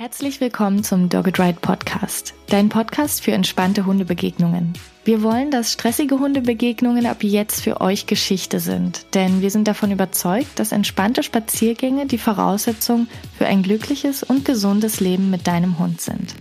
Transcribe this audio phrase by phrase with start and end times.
[0.00, 4.74] Herzlich willkommen zum Dogged Ride Podcast, dein Podcast für entspannte Hundebegegnungen.
[5.04, 9.90] Wir wollen, dass stressige Hundebegegnungen ab jetzt für euch Geschichte sind, denn wir sind davon
[9.90, 16.00] überzeugt, dass entspannte Spaziergänge die Voraussetzung für ein glückliches und gesundes Leben mit deinem Hund
[16.00, 16.32] sind.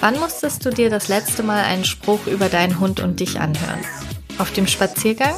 [0.00, 3.80] Wann musstest du dir das letzte Mal einen Spruch über deinen Hund und dich anhören?
[4.38, 5.34] Auf dem Spaziergang?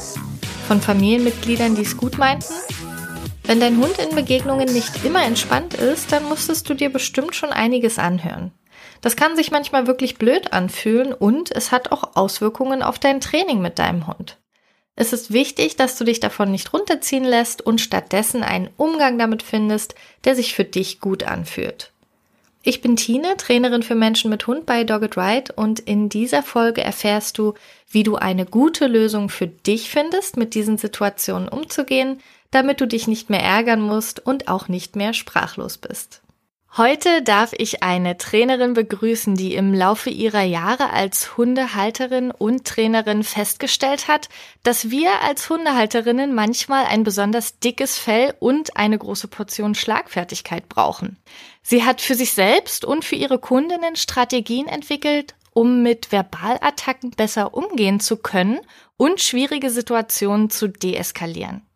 [0.69, 2.55] Von Familienmitgliedern, die es gut meinten?
[3.53, 7.51] Wenn dein Hund in Begegnungen nicht immer entspannt ist, dann musstest du dir bestimmt schon
[7.51, 8.51] einiges anhören.
[9.03, 13.61] Das kann sich manchmal wirklich blöd anfühlen und es hat auch Auswirkungen auf dein Training
[13.61, 14.39] mit deinem Hund.
[14.97, 19.43] Es ist wichtig, dass du dich davon nicht runterziehen lässt und stattdessen einen Umgang damit
[19.43, 21.93] findest, der sich für dich gut anfühlt.
[22.63, 26.81] Ich bin Tine, Trainerin für Menschen mit Hund bei Dogged Ride und in dieser Folge
[26.81, 27.53] erfährst du,
[27.91, 32.21] wie du eine gute Lösung für dich findest, mit diesen Situationen umzugehen,
[32.53, 36.23] damit du dich nicht mehr ärgern musst und auch nicht mehr sprachlos bist.
[36.75, 43.25] Heute darf ich eine Trainerin begrüßen, die im Laufe ihrer Jahre als Hundehalterin und Trainerin
[43.25, 44.31] festgestellt hat,
[44.63, 51.19] dass wir als Hundehalterinnen manchmal ein besonders dickes Fell und eine große Portion Schlagfertigkeit brauchen.
[51.63, 57.53] Sie hat für sich selbst und für ihre Kundinnen Strategien entwickelt, um mit Verbalattacken besser
[57.53, 58.61] umgehen zu können
[58.97, 61.67] und schwierige Situationen zu deeskalieren.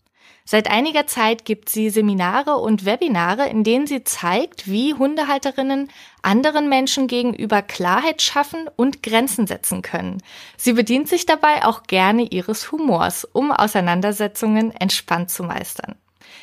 [0.49, 5.91] Seit einiger Zeit gibt sie Seminare und Webinare, in denen sie zeigt, wie Hundehalterinnen
[6.23, 10.23] anderen Menschen gegenüber Klarheit schaffen und Grenzen setzen können.
[10.57, 15.97] Sie bedient sich dabei auch gerne ihres Humors, um Auseinandersetzungen entspannt zu meistern.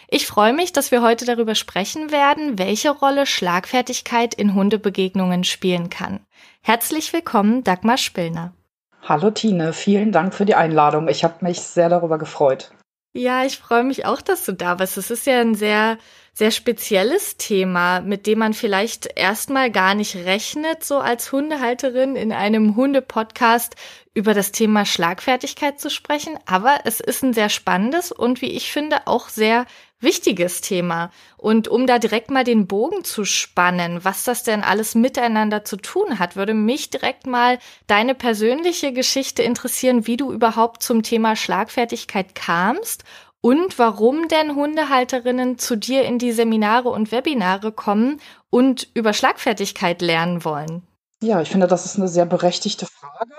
[0.09, 5.89] Ich freue mich, dass wir heute darüber sprechen werden, welche Rolle Schlagfertigkeit in Hundebegegnungen spielen
[5.89, 6.19] kann.
[6.61, 8.53] Herzlich willkommen, Dagmar Spillner.
[9.01, 11.07] Hallo Tine, vielen Dank für die Einladung.
[11.07, 12.73] Ich habe mich sehr darüber gefreut.
[13.15, 14.97] Ja, ich freue mich auch, dass du da bist.
[14.97, 15.97] Es ist ja ein sehr,
[16.33, 22.31] sehr spezielles Thema, mit dem man vielleicht erstmal gar nicht rechnet, so als Hundehalterin in
[22.31, 23.75] einem Hunde-Podcast
[24.15, 26.37] über das Thema Schlagfertigkeit zu sprechen.
[26.47, 29.67] Aber es ist ein sehr spannendes und wie ich finde auch sehr
[29.99, 31.11] wichtiges Thema.
[31.37, 35.77] Und um da direkt mal den Bogen zu spannen, was das denn alles miteinander zu
[35.77, 41.35] tun hat, würde mich direkt mal deine persönliche Geschichte interessieren, wie du überhaupt zum Thema
[41.35, 43.03] Schlagfertigkeit kamst
[43.43, 50.01] und warum denn Hundehalterinnen zu dir in die Seminare und Webinare kommen und über Schlagfertigkeit
[50.01, 50.83] lernen wollen.
[51.21, 53.35] Ja, ich finde, das ist eine sehr berechtigte Frage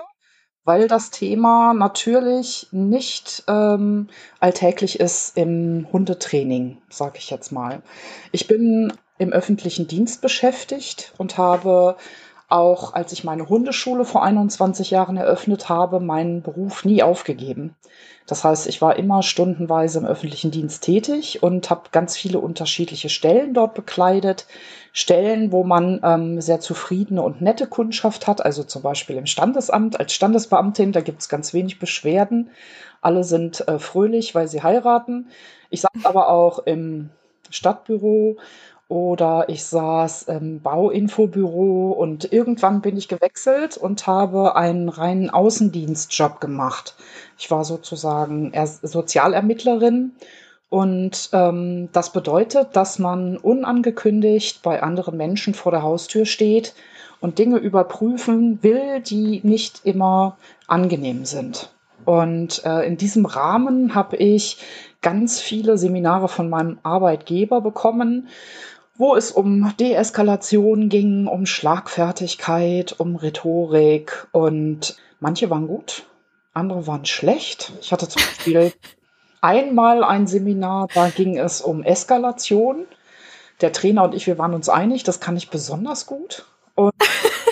[0.65, 7.83] weil das Thema natürlich nicht ähm, alltäglich ist im Hundetraining, sage ich jetzt mal.
[8.31, 11.95] Ich bin im öffentlichen Dienst beschäftigt und habe
[12.47, 17.75] auch, als ich meine Hundeschule vor 21 Jahren eröffnet habe, meinen Beruf nie aufgegeben.
[18.27, 23.09] Das heißt, ich war immer stundenweise im öffentlichen Dienst tätig und habe ganz viele unterschiedliche
[23.09, 24.47] Stellen dort bekleidet.
[24.93, 29.99] Stellen, wo man ähm, sehr zufriedene und nette Kundschaft hat, also zum Beispiel im Standesamt
[29.99, 32.49] als Standesbeamtin, da gibt es ganz wenig Beschwerden.
[33.01, 35.27] Alle sind äh, fröhlich, weil sie heiraten.
[35.69, 37.09] Ich sage aber auch im
[37.51, 38.37] Stadtbüro
[38.87, 46.39] oder ich saß im Bauinfobüro und irgendwann bin ich gewechselt und habe einen reinen Außendienstjob
[46.39, 46.95] gemacht.
[47.37, 48.53] Ich war sozusagen
[48.83, 50.11] Sozialermittlerin
[50.69, 56.75] und ähm, das bedeutet, dass man unangekündigt bei anderen Menschen vor der Haustür steht
[57.21, 61.74] und Dinge überprüfen will, die nicht immer angenehm sind.
[62.05, 64.57] Und äh, in diesem Rahmen habe ich
[65.01, 68.27] ganz viele Seminare von meinem Arbeitgeber bekommen
[68.97, 76.05] wo es um Deeskalation ging, um Schlagfertigkeit, um Rhetorik und manche waren gut,
[76.53, 77.73] andere waren schlecht.
[77.81, 78.71] Ich hatte zum Beispiel
[79.41, 82.85] einmal ein Seminar, da ging es um Eskalation.
[83.61, 86.45] Der Trainer und ich, wir waren uns einig, das kann ich besonders gut.
[86.75, 86.93] Und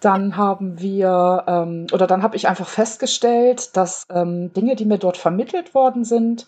[0.00, 4.98] dann haben wir, ähm, oder dann habe ich einfach festgestellt, dass ähm, Dinge, die mir
[4.98, 6.46] dort vermittelt worden sind,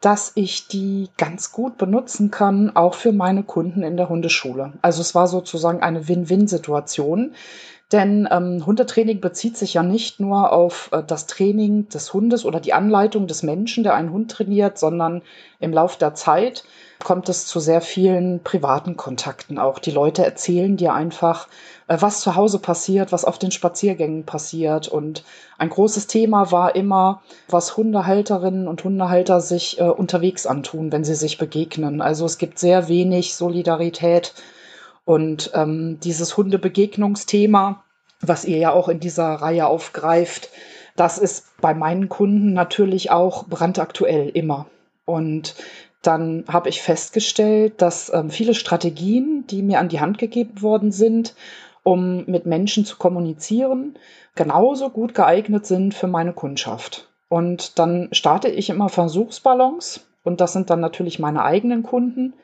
[0.00, 4.72] dass ich die ganz gut benutzen kann, auch für meine Kunden in der Hundeschule.
[4.82, 7.34] Also es war sozusagen eine Win-Win-Situation.
[7.92, 12.58] Denn ähm, Hundetraining bezieht sich ja nicht nur auf äh, das Training des Hundes oder
[12.58, 15.20] die Anleitung des Menschen, der einen Hund trainiert, sondern
[15.60, 16.64] im Lauf der Zeit
[17.04, 19.78] kommt es zu sehr vielen privaten Kontakten auch.
[19.78, 21.48] Die Leute erzählen dir einfach,
[22.00, 24.88] was zu Hause passiert, was auf den Spaziergängen passiert.
[24.88, 25.24] Und
[25.58, 31.14] ein großes Thema war immer, was Hundehalterinnen und Hundehalter sich äh, unterwegs antun, wenn sie
[31.14, 32.00] sich begegnen.
[32.00, 34.34] Also es gibt sehr wenig Solidarität
[35.04, 37.82] und ähm, dieses Hundebegegnungsthema,
[38.20, 40.50] was ihr ja auch in dieser Reihe aufgreift,
[40.96, 44.66] das ist bei meinen Kunden natürlich auch brandaktuell immer.
[45.04, 45.56] Und
[46.02, 50.92] dann habe ich festgestellt, dass ähm, viele Strategien, die mir an die Hand gegeben worden
[50.92, 51.34] sind,
[51.82, 53.98] um mit Menschen zu kommunizieren,
[54.34, 57.08] genauso gut geeignet sind für meine Kundschaft.
[57.28, 62.34] Und dann starte ich immer Versuchsballons und das sind dann natürlich meine eigenen Kunden,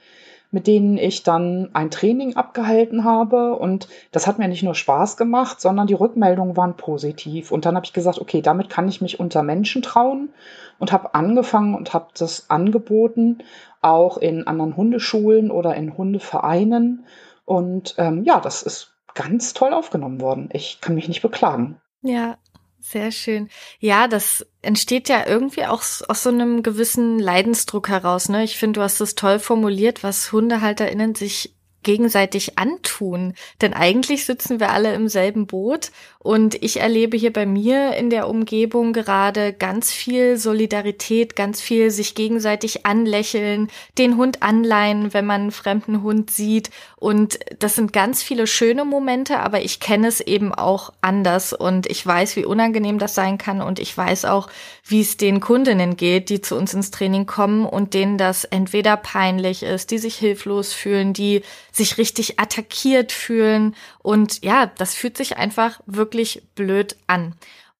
[0.51, 3.55] mit denen ich dann ein Training abgehalten habe.
[3.55, 7.53] Und das hat mir nicht nur Spaß gemacht, sondern die Rückmeldungen waren positiv.
[7.53, 10.31] Und dann habe ich gesagt, okay, damit kann ich mich unter Menschen trauen
[10.79, 13.39] und habe angefangen und habe das angeboten,
[13.83, 17.05] auch in anderen Hundeschulen oder in Hundevereinen.
[17.45, 20.49] Und ähm, ja, das ist ganz toll aufgenommen worden.
[20.53, 21.81] Ich kann mich nicht beklagen.
[22.03, 22.39] Ja,
[22.79, 23.49] sehr schön.
[23.81, 28.29] Ja, das entsteht ja irgendwie auch aus so einem gewissen Leidensdruck heraus.
[28.29, 28.45] Ne?
[28.45, 33.35] Ich finde, du hast es toll formuliert, was HundehalterInnen sich gegenseitig antun.
[33.61, 38.11] Denn eigentlich sitzen wir alle im selben Boot und ich erlebe hier bei mir in
[38.11, 45.25] der Umgebung gerade ganz viel Solidarität, ganz viel sich gegenseitig anlächeln, den Hund anleihen, wenn
[45.25, 46.71] man einen fremden Hund sieht.
[46.97, 51.87] Und das sind ganz viele schöne Momente, aber ich kenne es eben auch anders und
[51.87, 54.49] ich weiß, wie unangenehm das sein kann und ich weiß auch,
[54.89, 58.97] wie es den Kundinnen geht, die zu uns ins Training kommen und denen das entweder
[58.97, 61.43] peinlich ist, die sich hilflos fühlen, die
[61.73, 63.77] sich richtig attackiert fühlen.
[63.99, 67.35] Und ja, das fühlt sich einfach wirklich blöd an.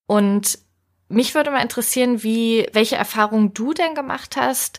[0.07, 0.59] Und
[1.09, 4.79] mich würde mal interessieren, wie, welche Erfahrungen du denn gemacht hast,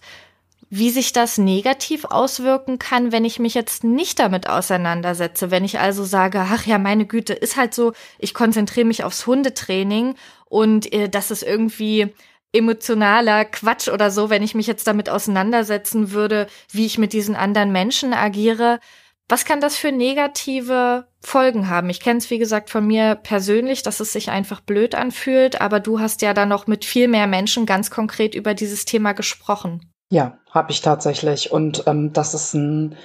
[0.69, 5.49] wie sich das negativ auswirken kann, wenn ich mich jetzt nicht damit auseinandersetze.
[5.49, 9.25] Wenn ich also sage, ach ja, meine Güte, ist halt so, ich konzentriere mich aufs
[9.25, 10.13] Hundetraining
[10.49, 12.13] und äh, das ist irgendwie
[12.51, 17.35] emotionaler Quatsch oder so, wenn ich mich jetzt damit auseinandersetzen würde, wie ich mit diesen
[17.35, 18.79] anderen Menschen agiere.
[19.27, 21.91] Was kann das für negative Folgen haben?
[21.91, 25.79] Ich kenne es, wie gesagt, von mir persönlich, dass es sich einfach blöd anfühlt, aber
[25.79, 29.93] du hast ja dann noch mit viel mehr Menschen ganz konkret über dieses Thema gesprochen.
[30.09, 31.51] Ja, habe ich tatsächlich.
[31.51, 32.95] Und ähm, das ist ein,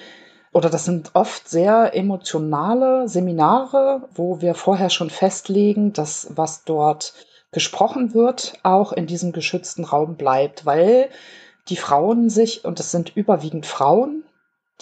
[0.52, 7.12] oder das sind oft sehr emotionale Seminare, wo wir vorher schon festlegen, dass was dort
[7.54, 11.08] gesprochen wird, auch in diesem geschützten Raum bleibt, weil
[11.68, 14.24] die Frauen sich, und es sind überwiegend Frauen,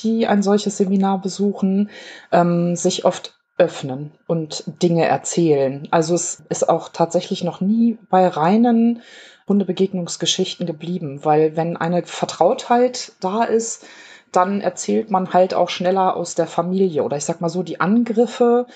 [0.01, 1.91] die ein solches Seminar besuchen,
[2.33, 5.87] ähm, sich oft öffnen und Dinge erzählen.
[5.91, 9.03] Also es ist auch tatsächlich noch nie bei reinen
[9.47, 13.87] Hundebegegnungsgeschichten geblieben, weil wenn eine Vertrautheit da ist,
[14.33, 17.81] dann erzählt man halt auch schneller aus der Familie oder ich sag mal so, die
[17.81, 18.67] Angriffe,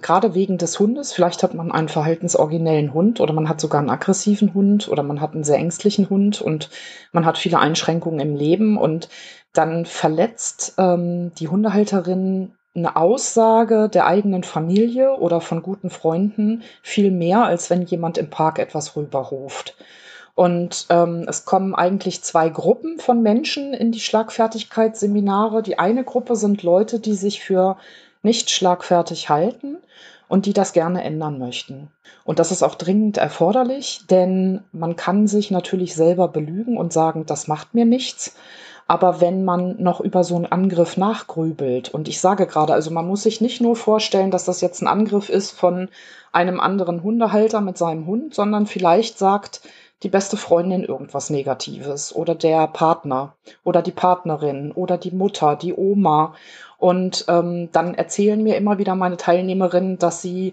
[0.00, 3.90] gerade wegen des Hundes, vielleicht hat man einen verhaltensoriginellen Hund oder man hat sogar einen
[3.90, 6.68] aggressiven Hund oder man hat einen sehr ängstlichen Hund und
[7.12, 9.08] man hat viele Einschränkungen im Leben und
[9.52, 17.12] dann verletzt ähm, die Hundehalterin eine Aussage der eigenen Familie oder von guten Freunden viel
[17.12, 19.76] mehr, als wenn jemand im Park etwas rüberruft.
[20.34, 25.62] Und ähm, es kommen eigentlich zwei Gruppen von Menschen in die Schlagfertigkeitsseminare.
[25.62, 27.76] Die eine Gruppe sind Leute, die sich für
[28.22, 29.76] nicht schlagfertig halten
[30.28, 31.88] und die das gerne ändern möchten.
[32.24, 37.26] Und das ist auch dringend erforderlich, denn man kann sich natürlich selber belügen und sagen,
[37.26, 38.34] das macht mir nichts.
[38.86, 43.06] Aber wenn man noch über so einen Angriff nachgrübelt, und ich sage gerade, also man
[43.06, 45.88] muss sich nicht nur vorstellen, dass das jetzt ein Angriff ist von
[46.32, 49.62] einem anderen Hundehalter mit seinem Hund, sondern vielleicht sagt
[50.04, 53.34] die beste Freundin irgendwas Negatives oder der Partner
[53.64, 56.34] oder die Partnerin oder die Mutter, die Oma.
[56.78, 60.52] Und ähm, dann erzählen mir immer wieder meine Teilnehmerinnen, dass sie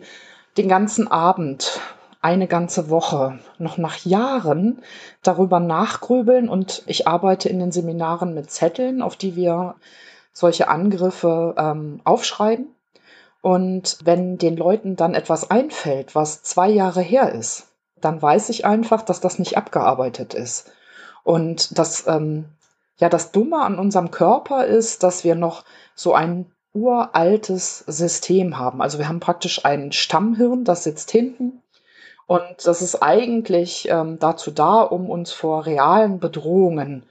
[0.58, 1.82] den ganzen Abend
[2.22, 4.82] eine ganze Woche noch nach Jahren
[5.24, 9.76] darüber nachgrübeln und ich arbeite in den Seminaren mit Zetteln, auf die wir
[10.32, 12.68] solche Angriffe ähm, aufschreiben.
[13.42, 17.71] Und wenn den Leuten dann etwas einfällt, was zwei Jahre her ist,
[18.02, 20.72] dann weiß ich einfach, dass das nicht abgearbeitet ist.
[21.24, 22.46] Und das, ähm,
[22.98, 25.64] ja, das Dumme an unserem Körper ist, dass wir noch
[25.96, 28.82] so ein uraltes System haben.
[28.82, 31.62] Also wir haben praktisch ein Stammhirn, das sitzt hinten
[32.32, 37.04] und das ist eigentlich ähm, dazu da, um uns vor realen Bedrohungen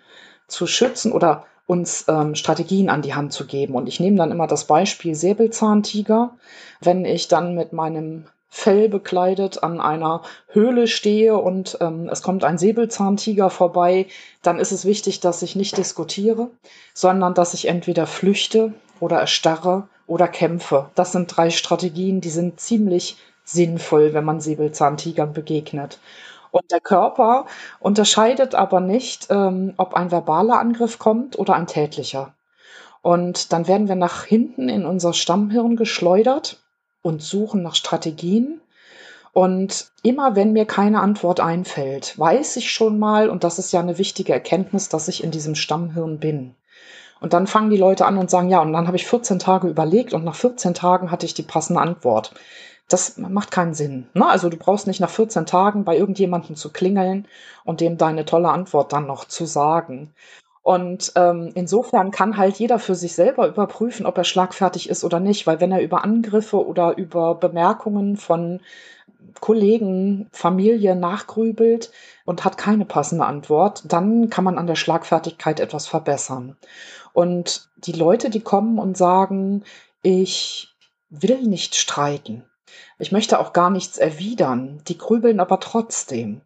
[0.46, 3.74] zu schützen oder uns ähm, Strategien an die Hand zu geben.
[3.74, 6.36] Und ich nehme dann immer das Beispiel Säbelzahntiger.
[6.80, 12.42] Wenn ich dann mit meinem Fell bekleidet an einer Höhle stehe und ähm, es kommt
[12.42, 14.06] ein Säbelzahntiger vorbei,
[14.42, 16.50] dann ist es wichtig, dass ich nicht diskutiere,
[16.92, 20.90] sondern dass ich entweder flüchte oder erstarre oder kämpfe.
[20.96, 26.00] Das sind drei Strategien, die sind ziemlich sinnvoll, wenn man Säbelzahntigern begegnet.
[26.50, 27.46] Und der Körper
[27.78, 32.34] unterscheidet aber nicht, ähm, ob ein verbaler Angriff kommt oder ein tätlicher.
[33.02, 36.60] Und dann werden wir nach hinten in unser Stammhirn geschleudert
[37.02, 38.60] und suchen nach Strategien.
[39.32, 43.80] Und immer wenn mir keine Antwort einfällt, weiß ich schon mal, und das ist ja
[43.80, 46.56] eine wichtige Erkenntnis, dass ich in diesem Stammhirn bin.
[47.20, 49.68] Und dann fangen die Leute an und sagen, ja, und dann habe ich 14 Tage
[49.68, 52.32] überlegt und nach 14 Tagen hatte ich die passende Antwort.
[52.88, 54.08] Das macht keinen Sinn.
[54.14, 54.26] Ne?
[54.26, 57.28] Also du brauchst nicht nach 14 Tagen bei irgendjemandem zu klingeln
[57.64, 60.12] und dem deine tolle Antwort dann noch zu sagen.
[60.70, 65.18] Und ähm, insofern kann halt jeder für sich selber überprüfen, ob er schlagfertig ist oder
[65.18, 68.60] nicht, weil wenn er über Angriffe oder über Bemerkungen von
[69.40, 71.90] Kollegen, Familie nachgrübelt
[72.24, 76.56] und hat keine passende Antwort, dann kann man an der Schlagfertigkeit etwas verbessern.
[77.12, 79.64] Und die Leute, die kommen und sagen,
[80.04, 80.68] ich
[81.08, 82.44] will nicht streiten,
[83.00, 86.42] ich möchte auch gar nichts erwidern, die grübeln aber trotzdem.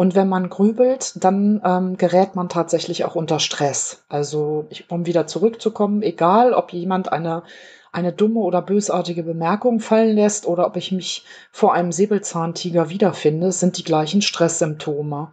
[0.00, 4.02] Und wenn man grübelt, dann ähm, gerät man tatsächlich auch unter Stress.
[4.08, 7.42] Also, ich, um wieder zurückzukommen, egal ob jemand eine
[7.92, 13.52] eine dumme oder bösartige Bemerkung fallen lässt oder ob ich mich vor einem Säbelzahntiger wiederfinde,
[13.52, 15.32] sind die gleichen Stresssymptome.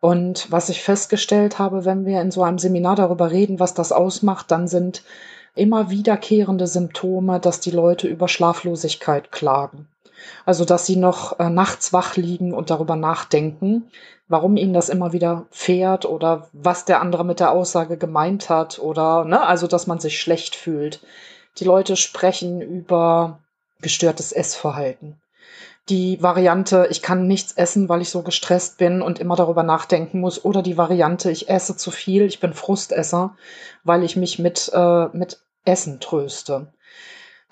[0.00, 3.92] Und was ich festgestellt habe, wenn wir in so einem Seminar darüber reden, was das
[3.92, 5.04] ausmacht, dann sind
[5.54, 9.86] immer wiederkehrende Symptome, dass die Leute über Schlaflosigkeit klagen.
[10.46, 13.90] Also, dass sie noch äh, nachts wach liegen und darüber nachdenken,
[14.28, 18.78] warum ihnen das immer wieder fährt oder was der andere mit der Aussage gemeint hat
[18.78, 21.00] oder, ne, also, dass man sich schlecht fühlt.
[21.58, 23.40] Die Leute sprechen über
[23.80, 25.20] gestörtes Essverhalten.
[25.88, 30.20] Die Variante, ich kann nichts essen, weil ich so gestresst bin und immer darüber nachdenken
[30.20, 30.44] muss.
[30.44, 33.36] Oder die Variante, ich esse zu viel, ich bin Frustesser,
[33.82, 36.72] weil ich mich mit, äh, mit Essen tröste.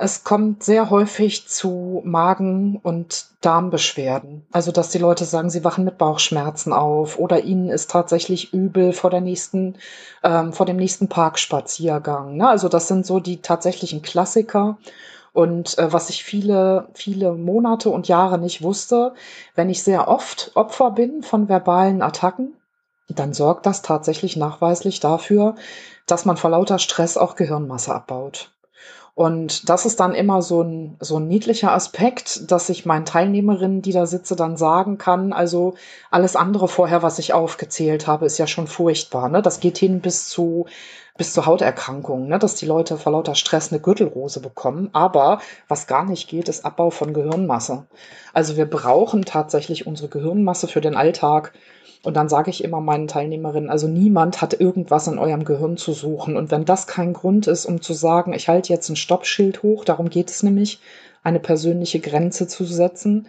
[0.00, 4.47] Es kommt sehr häufig zu Magen- und Darmbeschwerden.
[4.52, 8.93] Also, dass die Leute sagen, sie wachen mit Bauchschmerzen auf oder ihnen ist tatsächlich übel
[8.93, 9.75] vor der nächsten,
[10.23, 12.37] ähm, vor dem nächsten Parkspaziergang.
[12.37, 12.49] Ne?
[12.49, 14.78] Also, das sind so die tatsächlichen Klassiker.
[15.33, 19.14] Und äh, was ich viele, viele Monate und Jahre nicht wusste,
[19.57, 22.55] wenn ich sehr oft Opfer bin von verbalen Attacken,
[23.09, 25.57] dann sorgt das tatsächlich nachweislich dafür,
[26.07, 28.52] dass man vor lauter Stress auch Gehirnmasse abbaut.
[29.18, 33.82] Und das ist dann immer so ein, so ein niedlicher Aspekt, dass ich meinen Teilnehmerinnen,
[33.82, 35.75] die da sitze, dann sagen kann, also
[36.12, 39.28] alles andere vorher, was ich aufgezählt habe, ist ja schon furchtbar.
[39.28, 39.42] Ne?
[39.42, 40.66] Das geht hin bis zu
[41.16, 42.38] bis zu Hauterkrankungen, ne?
[42.38, 44.90] dass die Leute vor lauter Stress eine Gürtelrose bekommen.
[44.92, 47.87] Aber was gar nicht geht, ist Abbau von Gehirnmasse.
[48.32, 51.54] Also wir brauchen tatsächlich unsere Gehirnmasse für den Alltag
[52.02, 55.93] und dann sage ich immer meinen Teilnehmerinnen, also niemand hat irgendwas in eurem Gehirn zu
[55.93, 56.37] suchen.
[56.37, 59.85] Und wenn das kein Grund ist, um zu sagen, ich halte jetzt ein Stoppschild hoch,
[59.85, 60.81] darum geht es nämlich,
[61.25, 63.26] eine persönliche Grenze zu setzen,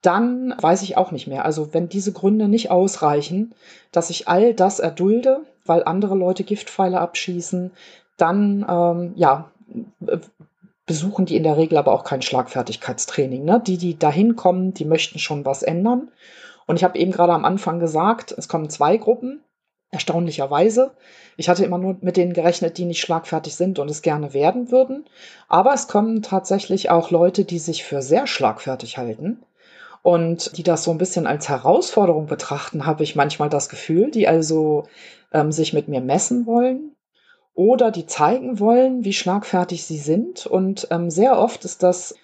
[0.00, 1.44] dann weiß ich auch nicht mehr.
[1.44, 3.54] Also wenn diese Gründe nicht ausreichen,
[3.90, 7.72] dass ich all das erdulde, weil andere Leute Giftpfeile abschießen,
[8.16, 9.50] dann ähm, ja
[10.86, 13.44] besuchen die in der Regel aber auch kein Schlagfertigkeitstraining.
[13.44, 13.60] Ne?
[13.66, 16.08] Die, die dahin kommen, die möchten schon was ändern.
[16.66, 19.42] Und ich habe eben gerade am Anfang gesagt, es kommen zwei Gruppen,
[19.90, 20.92] erstaunlicherweise.
[21.36, 24.70] Ich hatte immer nur mit denen gerechnet, die nicht schlagfertig sind und es gerne werden
[24.70, 25.04] würden.
[25.48, 29.42] Aber es kommen tatsächlich auch Leute, die sich für sehr schlagfertig halten
[30.02, 34.28] und die das so ein bisschen als Herausforderung betrachten, habe ich manchmal das Gefühl, die
[34.28, 34.84] also
[35.32, 36.92] ähm, sich mit mir messen wollen
[37.54, 40.46] oder die zeigen wollen, wie schlagfertig sie sind.
[40.46, 42.14] Und ähm, sehr oft ist das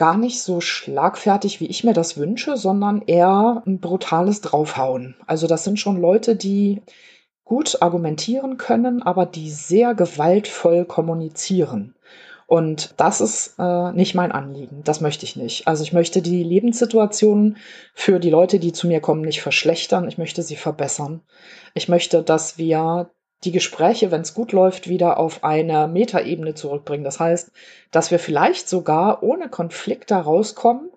[0.00, 5.14] gar nicht so schlagfertig, wie ich mir das wünsche, sondern eher ein brutales Draufhauen.
[5.26, 6.80] Also das sind schon Leute, die
[7.44, 11.96] gut argumentieren können, aber die sehr gewaltvoll kommunizieren.
[12.46, 14.80] Und das ist äh, nicht mein Anliegen.
[14.84, 15.68] Das möchte ich nicht.
[15.68, 17.58] Also ich möchte die Lebenssituation
[17.92, 20.08] für die Leute, die zu mir kommen, nicht verschlechtern.
[20.08, 21.20] Ich möchte sie verbessern.
[21.74, 23.10] Ich möchte, dass wir
[23.44, 27.04] die Gespräche, wenn es gut läuft, wieder auf eine Metaebene zurückbringen.
[27.04, 27.52] Das heißt,
[27.90, 30.90] dass wir vielleicht sogar ohne Konflikt da rauskommen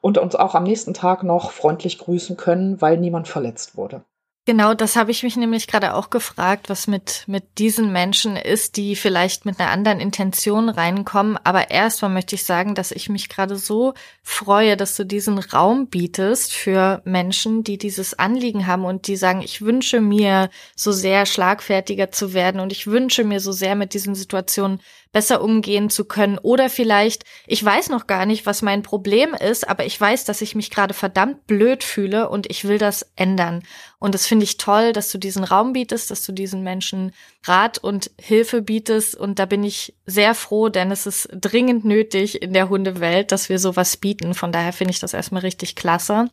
[0.00, 4.02] und uns auch am nächsten Tag noch freundlich grüßen können, weil niemand verletzt wurde.
[4.46, 8.78] Genau, das habe ich mich nämlich gerade auch gefragt, was mit, mit diesen Menschen ist,
[8.78, 11.38] die vielleicht mit einer anderen Intention reinkommen.
[11.44, 13.92] Aber erstmal möchte ich sagen, dass ich mich gerade so
[14.22, 19.42] freue, dass du diesen Raum bietest für Menschen, die dieses Anliegen haben und die sagen,
[19.42, 23.92] ich wünsche mir so sehr schlagfertiger zu werden und ich wünsche mir so sehr mit
[23.92, 24.80] diesen Situationen
[25.12, 26.38] besser umgehen zu können.
[26.38, 30.40] Oder vielleicht, ich weiß noch gar nicht, was mein Problem ist, aber ich weiß, dass
[30.40, 33.62] ich mich gerade verdammt blöd fühle und ich will das ändern.
[33.98, 37.12] Und das finde ich toll, dass du diesen Raum bietest, dass du diesen Menschen
[37.44, 39.14] Rat und Hilfe bietest.
[39.16, 43.48] Und da bin ich sehr froh, denn es ist dringend nötig in der Hundewelt, dass
[43.48, 44.34] wir sowas bieten.
[44.34, 46.30] Von daher finde ich das erstmal richtig klasse.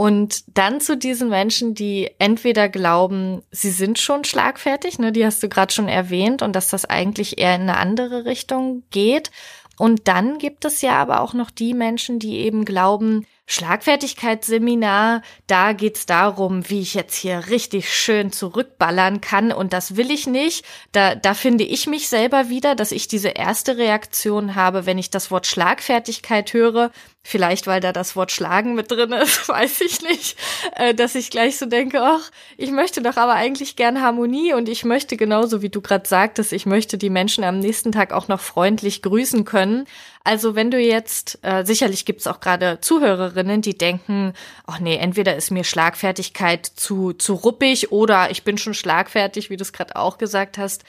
[0.00, 5.42] Und dann zu diesen Menschen, die entweder glauben, sie sind schon schlagfertig, ne, die hast
[5.42, 9.30] du gerade schon erwähnt, und dass das eigentlich eher in eine andere Richtung geht.
[9.78, 15.72] Und dann gibt es ja aber auch noch die Menschen, die eben glauben, Schlagfertigkeitsseminar, da
[15.72, 19.50] geht's darum, wie ich jetzt hier richtig schön zurückballern kann.
[19.50, 20.64] Und das will ich nicht.
[20.92, 25.10] Da, da finde ich mich selber wieder, dass ich diese erste Reaktion habe, wenn ich
[25.10, 26.92] das Wort Schlagfertigkeit höre,
[27.24, 30.36] vielleicht weil da das Wort Schlagen mit drin ist, weiß ich nicht,
[30.76, 34.54] äh, dass ich gleich so denke, ach, ich möchte doch aber eigentlich gern Harmonie.
[34.54, 38.12] Und ich möchte genauso wie du gerade sagtest, ich möchte die Menschen am nächsten Tag
[38.12, 39.88] auch noch freundlich grüßen können.
[40.22, 44.34] Also wenn du jetzt, äh, sicherlich gibt's auch gerade Zuhörerinnen, die denken,
[44.66, 49.56] ach nee, entweder ist mir Schlagfertigkeit zu, zu ruppig oder ich bin schon schlagfertig, wie
[49.56, 50.84] du es gerade auch gesagt hast.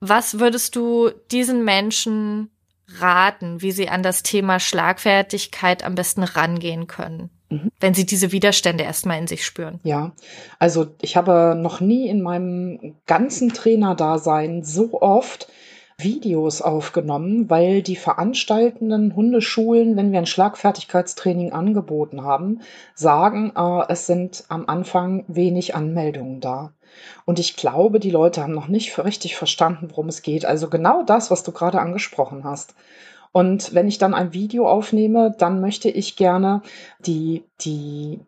[0.00, 2.50] Was würdest du diesen Menschen
[3.00, 7.30] raten, wie sie an das Thema Schlagfertigkeit am besten rangehen können?
[7.50, 7.70] Mhm.
[7.80, 9.80] wenn sie diese Widerstände erstmal in sich spüren.
[9.82, 10.12] Ja,
[10.58, 15.48] also ich habe noch nie in meinem ganzen Trainerdasein so oft
[16.00, 22.60] Videos aufgenommen, weil die veranstaltenden Hundeschulen, wenn wir ein Schlagfertigkeitstraining angeboten haben,
[22.94, 26.72] sagen, äh, es sind am Anfang wenig Anmeldungen da.
[27.24, 30.46] Und ich glaube, die Leute haben noch nicht richtig verstanden, worum es geht.
[30.46, 32.74] Also genau das, was du gerade angesprochen hast.
[33.32, 36.62] Und wenn ich dann ein Video aufnehme, dann möchte ich gerne
[37.00, 38.20] die, die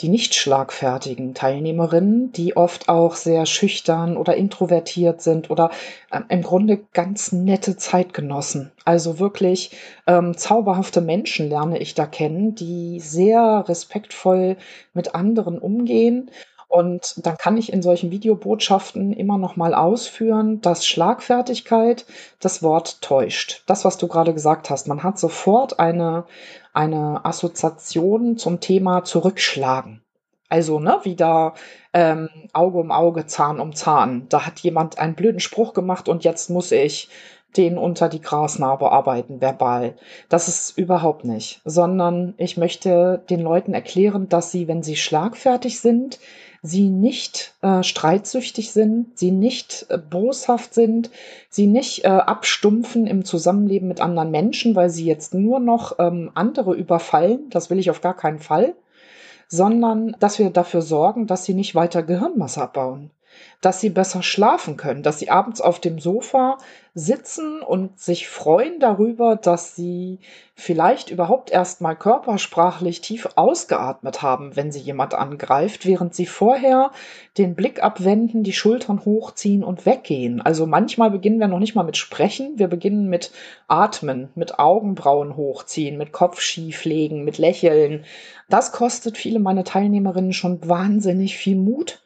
[0.00, 5.70] die nicht schlagfertigen Teilnehmerinnen, die oft auch sehr schüchtern oder introvertiert sind oder
[6.10, 8.72] äh, im Grunde ganz nette Zeitgenossen.
[8.84, 9.70] Also wirklich
[10.06, 14.56] ähm, zauberhafte Menschen lerne ich da kennen, die sehr respektvoll
[14.94, 16.30] mit anderen umgehen
[16.74, 22.04] und dann kann ich in solchen Videobotschaften immer noch mal ausführen, dass Schlagfertigkeit
[22.40, 23.62] das Wort täuscht.
[23.66, 26.24] Das, was du gerade gesagt hast, man hat sofort eine,
[26.72, 30.02] eine Assoziation zum Thema zurückschlagen.
[30.48, 31.54] Also, ne, wieder
[31.92, 34.26] ähm, Auge um Auge, Zahn um Zahn.
[34.28, 37.08] Da hat jemand einen blöden Spruch gemacht und jetzt muss ich
[37.56, 39.94] den unter die Grasnarbe arbeiten, verbal.
[40.28, 45.78] Das ist überhaupt nicht, sondern ich möchte den Leuten erklären, dass sie, wenn sie schlagfertig
[45.78, 46.18] sind,
[46.66, 51.10] sie nicht äh, streitsüchtig sind, sie nicht äh, boshaft sind,
[51.50, 56.30] sie nicht äh, abstumpfen im Zusammenleben mit anderen Menschen, weil sie jetzt nur noch ähm,
[56.34, 57.50] andere überfallen.
[57.50, 58.74] Das will ich auf gar keinen Fall.
[59.46, 63.10] Sondern dass wir dafür sorgen, dass sie nicht weiter Gehirnmasse abbauen
[63.60, 66.58] dass sie besser schlafen können, dass sie abends auf dem Sofa
[66.94, 70.20] sitzen und sich freuen darüber, dass sie
[70.54, 76.92] vielleicht überhaupt erst mal körpersprachlich tief ausgeatmet haben, wenn sie jemand angreift, während sie vorher
[77.36, 80.40] den Blick abwenden, die Schultern hochziehen und weggehen.
[80.40, 83.32] Also manchmal beginnen wir noch nicht mal mit Sprechen, wir beginnen mit
[83.66, 88.04] Atmen, mit Augenbrauen hochziehen, mit Kopf schieflegen, mit Lächeln.
[88.48, 92.03] Das kostet viele meiner Teilnehmerinnen schon wahnsinnig viel Mut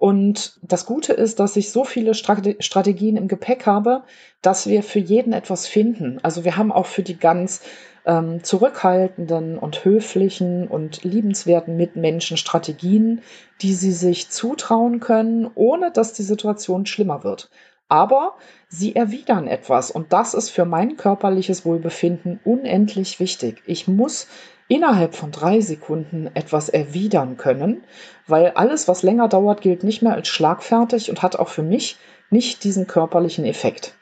[0.00, 4.02] und das Gute ist, dass ich so viele Strategien im Gepäck habe,
[4.40, 6.18] dass wir für jeden etwas finden.
[6.22, 7.60] Also wir haben auch für die ganz
[8.06, 13.20] ähm, zurückhaltenden und höflichen und liebenswerten Mitmenschen Strategien,
[13.60, 17.50] die sie sich zutrauen können, ohne dass die Situation schlimmer wird.
[17.90, 18.36] Aber
[18.68, 23.62] sie erwidern etwas und das ist für mein körperliches Wohlbefinden unendlich wichtig.
[23.66, 24.28] Ich muss
[24.70, 27.82] innerhalb von drei Sekunden etwas erwidern können,
[28.28, 31.96] weil alles, was länger dauert, gilt nicht mehr als schlagfertig und hat auch für mich
[32.30, 33.94] nicht diesen körperlichen Effekt.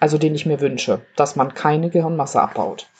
[0.00, 2.90] Also den ich mir wünsche, dass man keine Gehirnmasse abbaut.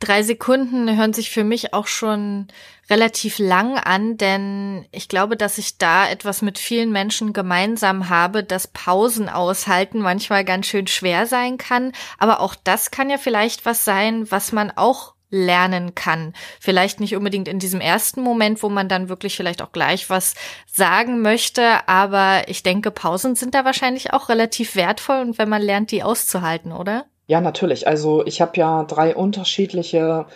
[0.00, 2.46] Drei Sekunden hören sich für mich auch schon
[2.90, 8.44] relativ lang an, denn ich glaube, dass ich da etwas mit vielen Menschen gemeinsam habe,
[8.44, 11.92] dass Pausen aushalten manchmal ganz schön schwer sein kann.
[12.18, 16.32] Aber auch das kann ja vielleicht was sein, was man auch lernen kann.
[16.60, 20.34] Vielleicht nicht unbedingt in diesem ersten Moment, wo man dann wirklich vielleicht auch gleich was
[20.66, 25.62] sagen möchte, aber ich denke, Pausen sind da wahrscheinlich auch relativ wertvoll und wenn man
[25.62, 27.04] lernt, die auszuhalten, oder?
[27.26, 27.86] Ja, natürlich.
[27.86, 30.26] Also ich habe ja drei unterschiedliche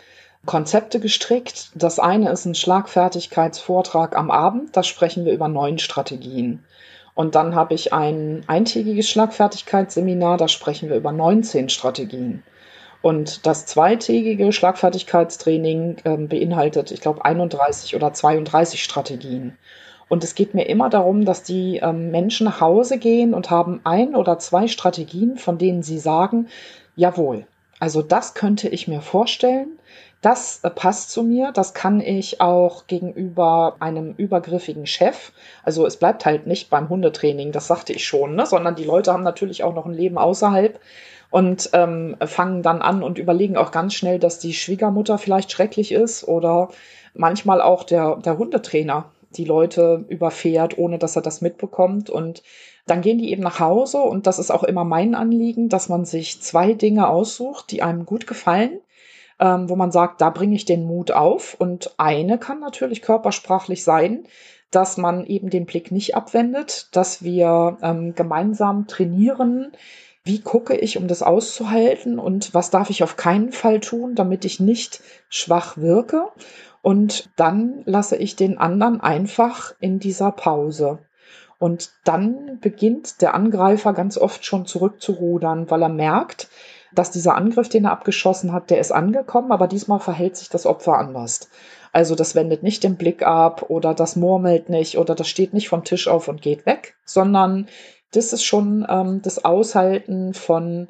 [0.45, 1.71] Konzepte gestrickt.
[1.75, 6.65] Das eine ist ein Schlagfertigkeitsvortrag am Abend, da sprechen wir über neun Strategien.
[7.15, 12.43] Und dann habe ich ein eintägiges Schlagfertigkeitsseminar, da sprechen wir über 19 Strategien.
[13.03, 19.59] Und das zweitägige Schlagfertigkeitstraining äh, beinhaltet, ich glaube, 31 oder 32 Strategien.
[20.09, 23.81] Und es geht mir immer darum, dass die ähm, Menschen nach Hause gehen und haben
[23.85, 26.49] ein oder zwei Strategien, von denen sie sagen,
[26.97, 27.47] jawohl,
[27.81, 29.79] also das könnte ich mir vorstellen,
[30.21, 35.33] das äh, passt zu mir, das kann ich auch gegenüber einem übergriffigen Chef.
[35.65, 38.47] Also es bleibt halt nicht beim Hundetraining, das sagte ich schon, ne?
[38.47, 40.79] sondern die Leute haben natürlich auch noch ein Leben außerhalb
[41.33, 45.91] und ähm, fangen dann an und überlegen auch ganz schnell, dass die Schwiegermutter vielleicht schrecklich
[45.91, 46.69] ist oder
[47.15, 52.11] manchmal auch der, der Hundetrainer die Leute überfährt, ohne dass er das mitbekommt.
[52.11, 52.43] Und
[52.87, 56.05] dann gehen die eben nach Hause und das ist auch immer mein Anliegen, dass man
[56.05, 58.81] sich zwei Dinge aussucht, die einem gut gefallen,
[59.41, 61.57] ähm, wo man sagt, da bringe ich den Mut auf.
[61.59, 64.25] Und eine kann natürlich körpersprachlich sein,
[64.71, 69.73] dass man eben den Blick nicht abwendet, dass wir ähm, gemeinsam trainieren,
[70.25, 74.45] wie gucke ich, um das auszuhalten und was darf ich auf keinen Fall tun, damit
[74.45, 76.29] ich nicht schwach wirke.
[76.81, 80.99] Und dann lasse ich den anderen einfach in dieser Pause.
[81.59, 86.49] Und dann beginnt der Angreifer ganz oft schon zurückzurudern, weil er merkt,
[86.93, 90.67] dass dieser Angriff, den er abgeschossen hat, der ist angekommen, aber diesmal verhält sich das
[90.67, 91.49] Opfer anders.
[91.93, 95.69] Also das wendet nicht den Blick ab oder das murmelt nicht oder das steht nicht
[95.69, 97.69] vom Tisch auf und geht weg, sondern
[98.13, 100.89] das ist schon ähm, das Aushalten von,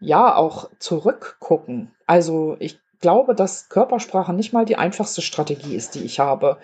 [0.00, 1.92] ja, auch zurückgucken.
[2.06, 6.58] Also ich glaube, dass Körpersprache nicht mal die einfachste Strategie ist, die ich habe.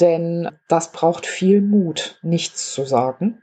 [0.00, 3.42] Denn das braucht viel Mut, nichts zu sagen.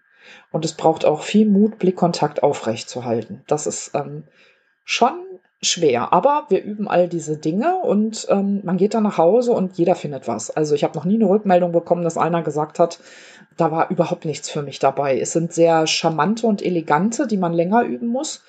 [0.51, 3.43] Und es braucht auch viel Mut, Blickkontakt aufrechtzuerhalten.
[3.47, 4.25] Das ist ähm,
[4.83, 5.25] schon
[5.63, 6.11] schwer.
[6.11, 9.95] Aber wir üben all diese Dinge und ähm, man geht dann nach Hause und jeder
[9.95, 10.49] findet was.
[10.49, 12.99] Also ich habe noch nie eine Rückmeldung bekommen, dass einer gesagt hat,
[13.57, 15.19] da war überhaupt nichts für mich dabei.
[15.19, 18.43] Es sind sehr charmante und elegante, die man länger üben muss.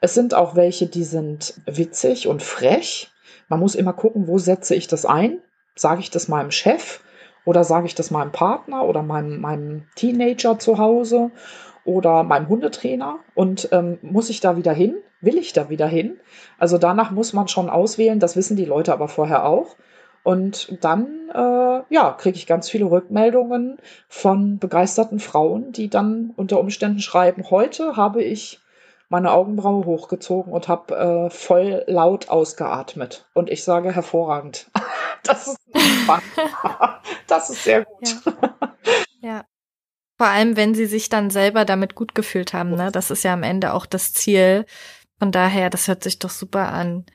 [0.00, 3.10] Es sind auch welche, die sind witzig und frech.
[3.48, 5.38] Man muss immer gucken, wo setze ich das ein?
[5.74, 7.00] Sage ich das meinem Chef
[7.44, 11.30] oder sage ich das meinem Partner oder meinem, meinem Teenager zu Hause
[11.88, 13.20] oder meinem Hundetrainer?
[13.34, 14.96] Und ähm, muss ich da wieder hin?
[15.22, 16.20] Will ich da wieder hin?
[16.58, 19.76] Also danach muss man schon auswählen, das wissen die Leute aber vorher auch.
[20.22, 26.60] Und dann, äh, ja, kriege ich ganz viele Rückmeldungen von begeisterten Frauen, die dann unter
[26.60, 28.60] Umständen schreiben, heute habe ich
[29.08, 33.26] meine Augenbraue hochgezogen und habe äh, voll laut ausgeatmet.
[33.32, 34.70] Und ich sage hervorragend.
[35.24, 35.58] das ist
[37.26, 38.16] das ist sehr gut.
[38.26, 38.64] Ja.
[39.22, 39.44] ja.
[40.18, 42.74] Vor allem, wenn sie sich dann selber damit gut gefühlt haben.
[42.74, 42.90] Ne?
[42.90, 44.66] Das ist ja am Ende auch das Ziel.
[45.20, 47.06] Von daher, das hört sich doch super an.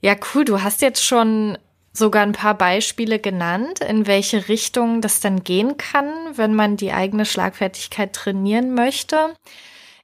[0.00, 0.44] Ja, cool.
[0.44, 1.58] Du hast jetzt schon
[1.92, 6.92] sogar ein paar Beispiele genannt, in welche Richtung das dann gehen kann, wenn man die
[6.92, 9.34] eigene Schlagfertigkeit trainieren möchte.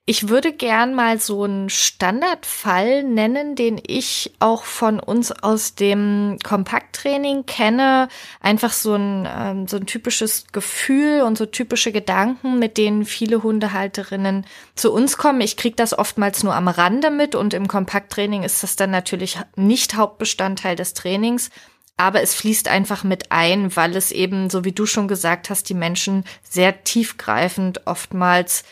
[0.06, 6.38] Ich würde gern mal so einen Standardfall nennen, den ich auch von uns aus dem
[6.42, 8.08] Kompakttraining kenne.
[8.40, 13.42] Einfach so ein, ähm, so ein typisches Gefühl und so typische Gedanken, mit denen viele
[13.42, 15.42] Hundehalterinnen zu uns kommen.
[15.42, 19.38] Ich kriege das oftmals nur am Rande mit und im Kompakttraining ist das dann natürlich
[19.54, 21.50] nicht Hauptbestandteil des Trainings.
[21.96, 25.68] Aber es fließt einfach mit ein, weil es eben, so wie du schon gesagt hast,
[25.68, 28.64] die Menschen sehr tiefgreifend oftmals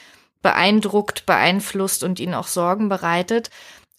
[0.43, 3.51] beeindruckt, beeinflusst und ihnen auch Sorgen bereitet.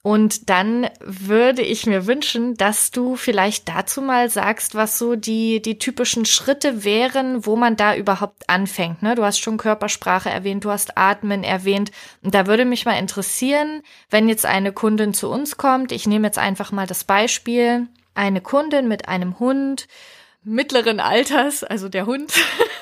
[0.01, 5.61] Und dann würde ich mir wünschen, dass du vielleicht dazu mal sagst, was so die,
[5.61, 9.03] die typischen Schritte wären, wo man da überhaupt anfängt.
[9.03, 9.15] Ne?
[9.15, 11.91] Du hast schon Körpersprache erwähnt, du hast Atmen erwähnt.
[12.23, 16.27] Und da würde mich mal interessieren, wenn jetzt eine Kundin zu uns kommt, ich nehme
[16.27, 19.89] jetzt einfach mal das Beispiel, eine Kundin mit einem Hund,
[20.43, 22.33] mittleren Alters, also der Hund,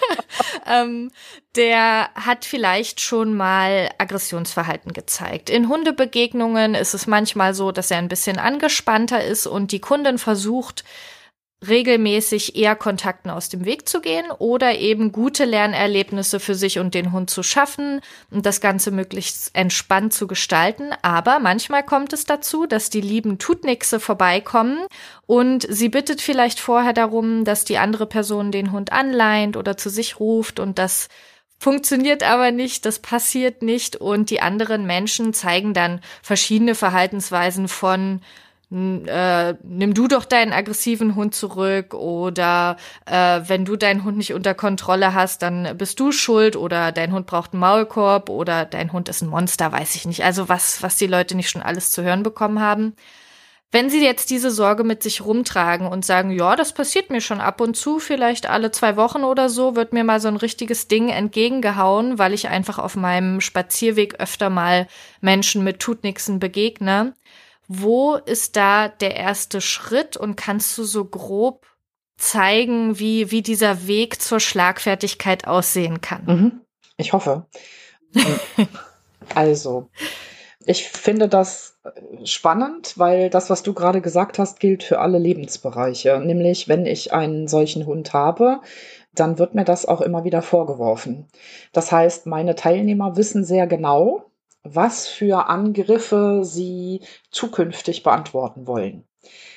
[0.65, 1.11] ähm,
[1.55, 5.49] der hat vielleicht schon mal Aggressionsverhalten gezeigt.
[5.49, 10.17] In Hundebegegnungen ist es manchmal so, dass er ein bisschen angespannter ist und die Kundin
[10.17, 10.83] versucht,
[11.65, 16.93] regelmäßig eher Kontakten aus dem Weg zu gehen oder eben gute Lernerlebnisse für sich und
[16.93, 20.91] den Hund zu schaffen und das Ganze möglichst entspannt zu gestalten.
[21.01, 24.85] Aber manchmal kommt es dazu, dass die lieben Tutnixe vorbeikommen
[25.25, 29.89] und sie bittet vielleicht vorher darum, dass die andere Person den Hund anleint oder zu
[29.89, 31.07] sich ruft und das
[31.59, 38.21] funktioniert aber nicht, das passiert nicht und die anderen Menschen zeigen dann verschiedene Verhaltensweisen von
[38.69, 42.75] äh, nimm du doch deinen aggressiven Hund zurück oder
[43.05, 47.13] äh, wenn du deinen Hund nicht unter Kontrolle hast, dann bist du schuld oder dein
[47.13, 50.23] Hund braucht einen Maulkorb oder dein Hund ist ein Monster, weiß ich nicht.
[50.25, 52.93] Also was, was die Leute nicht schon alles zu hören bekommen haben.
[53.71, 57.41] Wenn sie jetzt diese Sorge mit sich rumtragen und sagen, ja, das passiert mir schon
[57.41, 60.87] ab und zu, vielleicht alle zwei Wochen oder so, wird mir mal so ein richtiges
[60.87, 64.87] Ding entgegengehauen, weil ich einfach auf meinem Spazierweg öfter mal
[65.19, 67.13] Menschen mit Tutnixen begegne
[67.67, 71.65] wo ist da der erste Schritt und kannst du so grob
[72.17, 76.25] zeigen, wie, wie dieser Weg zur Schlagfertigkeit aussehen kann?
[76.25, 76.61] Mhm.
[76.97, 77.45] Ich hoffe.
[79.35, 79.89] also,
[80.65, 81.79] ich finde das
[82.23, 86.19] spannend, weil das, was du gerade gesagt hast, gilt für alle Lebensbereiche.
[86.19, 88.61] Nämlich, wenn ich einen solchen Hund habe,
[89.13, 91.27] dann wird mir das auch immer wieder vorgeworfen.
[91.71, 94.25] Das heißt, meine Teilnehmer wissen sehr genau,
[94.73, 97.01] was für Angriffe sie
[97.31, 99.03] zukünftig beantworten wollen.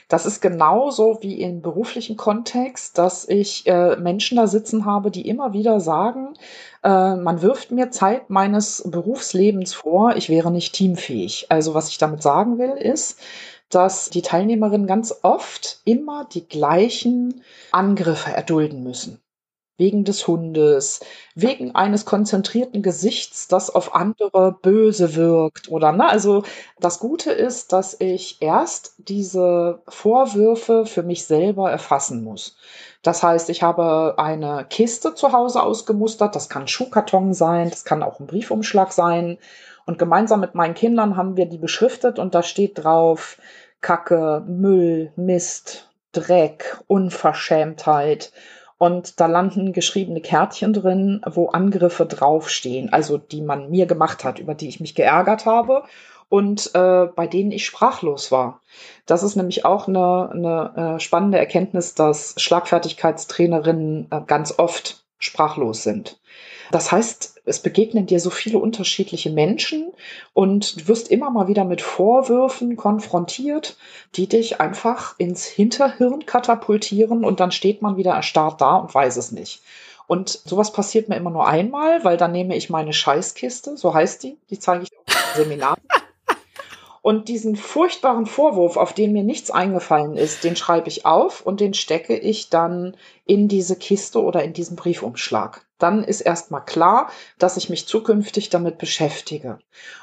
[0.08, 5.28] Das ist genauso wie im beruflichen Kontext, dass ich äh, Menschen da sitzen habe, die
[5.28, 6.34] immer wieder sagen,
[6.82, 11.46] äh, man wirft mir Zeit meines Berufslebens vor, ich wäre nicht teamfähig.
[11.48, 13.20] Also was ich damit sagen will, ist,
[13.68, 19.20] dass die Teilnehmerinnen ganz oft immer die gleichen Angriffe erdulden müssen
[19.80, 21.00] wegen des Hundes,
[21.34, 26.08] wegen eines konzentrierten Gesichts, das auf andere böse wirkt oder ne?
[26.08, 26.44] Also
[26.78, 32.56] das Gute ist, dass ich erst diese Vorwürfe für mich selber erfassen muss.
[33.02, 38.02] Das heißt, ich habe eine Kiste zu Hause ausgemustert, das kann Schuhkarton sein, das kann
[38.02, 39.38] auch ein Briefumschlag sein.
[39.86, 43.38] Und gemeinsam mit meinen Kindern haben wir die beschriftet und da steht drauf
[43.80, 48.32] Kacke, Müll, Mist, Dreck, Unverschämtheit
[48.80, 54.38] und da landen geschriebene Kärtchen drin, wo Angriffe draufstehen, also die man mir gemacht hat,
[54.38, 55.82] über die ich mich geärgert habe
[56.30, 58.62] und äh, bei denen ich sprachlos war.
[59.04, 65.82] Das ist nämlich auch eine, eine äh, spannende Erkenntnis, dass Schlagfertigkeitstrainerinnen äh, ganz oft sprachlos
[65.82, 66.18] sind.
[66.70, 69.92] Das heißt, es begegnen dir so viele unterschiedliche Menschen
[70.32, 73.76] und du wirst immer mal wieder mit Vorwürfen konfrontiert,
[74.14, 79.16] die dich einfach ins Hinterhirn katapultieren und dann steht man wieder erstarrt da und weiß
[79.16, 79.62] es nicht.
[80.06, 84.22] Und sowas passiert mir immer nur einmal, weil dann nehme ich meine Scheißkiste, so heißt
[84.22, 85.76] die, die zeige ich auf dem Seminar.
[87.02, 91.60] Und diesen furchtbaren Vorwurf, auf den mir nichts eingefallen ist, den schreibe ich auf und
[91.60, 95.64] den stecke ich dann in diese Kiste oder in diesen Briefumschlag.
[95.80, 99.58] Dann ist erstmal klar, dass ich mich zukünftig damit beschäftige.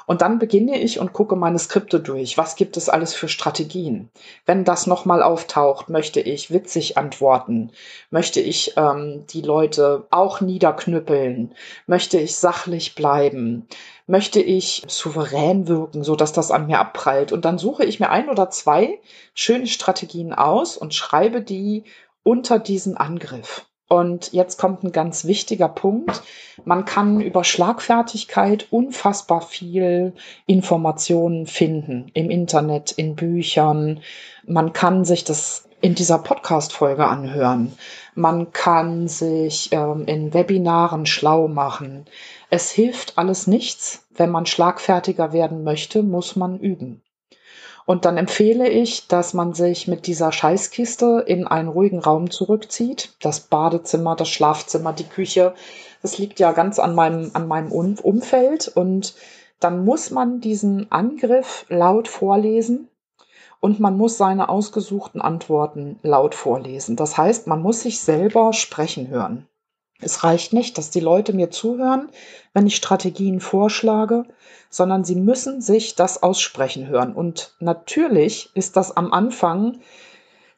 [0.06, 2.36] Und dann beginne ich und gucke meine Skripte durch.
[2.36, 4.10] Was gibt es alles für Strategien?
[4.44, 7.70] Wenn das nochmal auftaucht, möchte ich witzig antworten?
[8.10, 11.54] Möchte ich ähm, die Leute auch niederknüppeln?
[11.86, 13.66] Möchte ich sachlich bleiben?
[14.08, 17.30] möchte ich souverän wirken, so dass das an mir abprallt.
[17.30, 19.00] Und dann suche ich mir ein oder zwei
[19.34, 21.84] schöne Strategien aus und schreibe die
[22.22, 23.66] unter diesen Angriff.
[23.88, 26.22] Und jetzt kommt ein ganz wichtiger Punkt.
[26.64, 30.12] Man kann über Schlagfertigkeit unfassbar viel
[30.46, 34.00] Informationen finden im Internet, in Büchern.
[34.46, 37.72] Man kann sich das in dieser Podcast-Folge anhören.
[38.14, 42.04] Man kann sich ähm, in Webinaren schlau machen.
[42.50, 44.06] Es hilft alles nichts.
[44.14, 47.00] Wenn man schlagfertiger werden möchte, muss man üben.
[47.88, 53.14] Und dann empfehle ich, dass man sich mit dieser Scheißkiste in einen ruhigen Raum zurückzieht.
[53.22, 55.54] Das Badezimmer, das Schlafzimmer, die Küche.
[56.02, 58.68] Das liegt ja ganz an meinem, an meinem Umfeld.
[58.68, 59.14] Und
[59.58, 62.88] dann muss man diesen Angriff laut vorlesen
[63.58, 66.94] und man muss seine ausgesuchten Antworten laut vorlesen.
[66.94, 69.48] Das heißt, man muss sich selber sprechen hören.
[70.00, 72.08] Es reicht nicht, dass die Leute mir zuhören,
[72.54, 74.24] wenn ich Strategien vorschlage,
[74.70, 77.12] sondern sie müssen sich das aussprechen hören.
[77.14, 79.80] Und natürlich ist das am Anfang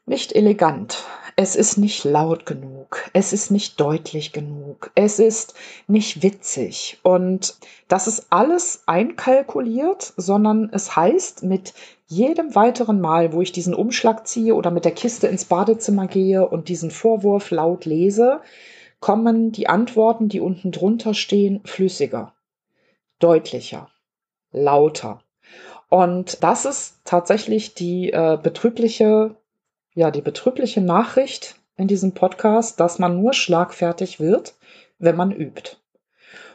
[0.05, 1.05] nicht elegant.
[1.37, 3.09] Es ist nicht laut genug.
[3.14, 4.90] Es ist nicht deutlich genug.
[4.94, 5.55] Es ist
[5.87, 6.98] nicht witzig.
[7.03, 7.55] Und
[7.88, 11.72] das ist alles einkalkuliert, sondern es heißt, mit
[12.09, 16.46] jedem weiteren Mal, wo ich diesen Umschlag ziehe oder mit der Kiste ins Badezimmer gehe
[16.46, 18.40] und diesen Vorwurf laut lese,
[19.00, 22.34] kommen die Antworten, die unten drunter stehen, flüssiger,
[23.18, 23.90] deutlicher,
[24.52, 25.22] lauter.
[25.88, 29.36] Und das ist tatsächlich die äh, betrübliche,
[29.94, 34.54] ja, die betrübliche Nachricht in diesem Podcast, dass man nur schlagfertig wird,
[34.98, 35.78] wenn man übt.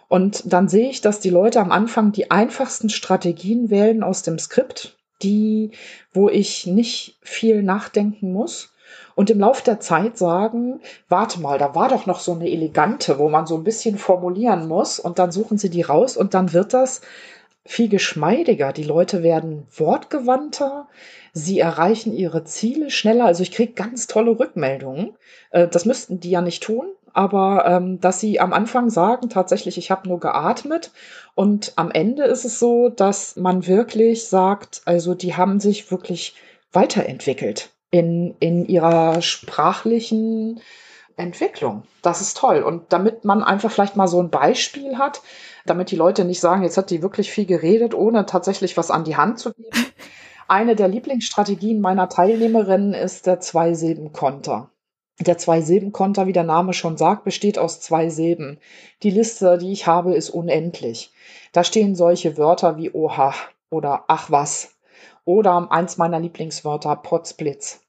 [0.07, 4.37] Und dann sehe ich, dass die Leute am Anfang die einfachsten Strategien wählen aus dem
[4.37, 5.71] Skript, die,
[6.13, 8.74] wo ich nicht viel nachdenken muss
[9.15, 13.17] und im Lauf der Zeit sagen, warte mal, da war doch noch so eine elegante,
[13.17, 16.53] wo man so ein bisschen formulieren muss und dann suchen sie die raus und dann
[16.53, 17.01] wird das
[17.65, 18.73] viel geschmeidiger.
[18.73, 20.87] Die Leute werden wortgewandter,
[21.33, 23.25] sie erreichen ihre Ziele schneller.
[23.25, 25.15] Also ich kriege ganz tolle Rückmeldungen.
[25.49, 29.77] Äh, das müssten die ja nicht tun, aber ähm, dass sie am Anfang sagen, tatsächlich,
[29.77, 30.91] ich habe nur geatmet
[31.33, 36.35] und am Ende ist es so, dass man wirklich sagt, also die haben sich wirklich
[36.71, 40.59] weiterentwickelt in, in ihrer sprachlichen
[41.15, 41.83] Entwicklung.
[42.01, 42.61] Das ist toll.
[42.61, 45.21] Und damit man einfach vielleicht mal so ein Beispiel hat,
[45.65, 49.05] damit die Leute nicht sagen, jetzt hat die wirklich viel geredet, ohne tatsächlich was an
[49.05, 49.69] die Hand zu geben.
[50.49, 54.69] Eine der Lieblingsstrategien meiner Teilnehmerinnen ist der Zwei-Silben-Konter.
[55.21, 58.59] Der Zwei-Silben-Konter, wie der Name schon sagt, besteht aus zwei Silben.
[59.03, 61.13] Die Liste, die ich habe, ist unendlich.
[61.53, 63.33] Da stehen solche Wörter wie Oha
[63.69, 64.75] oder Ach was
[65.23, 67.84] oder eins meiner Lieblingswörter, Potzblitz.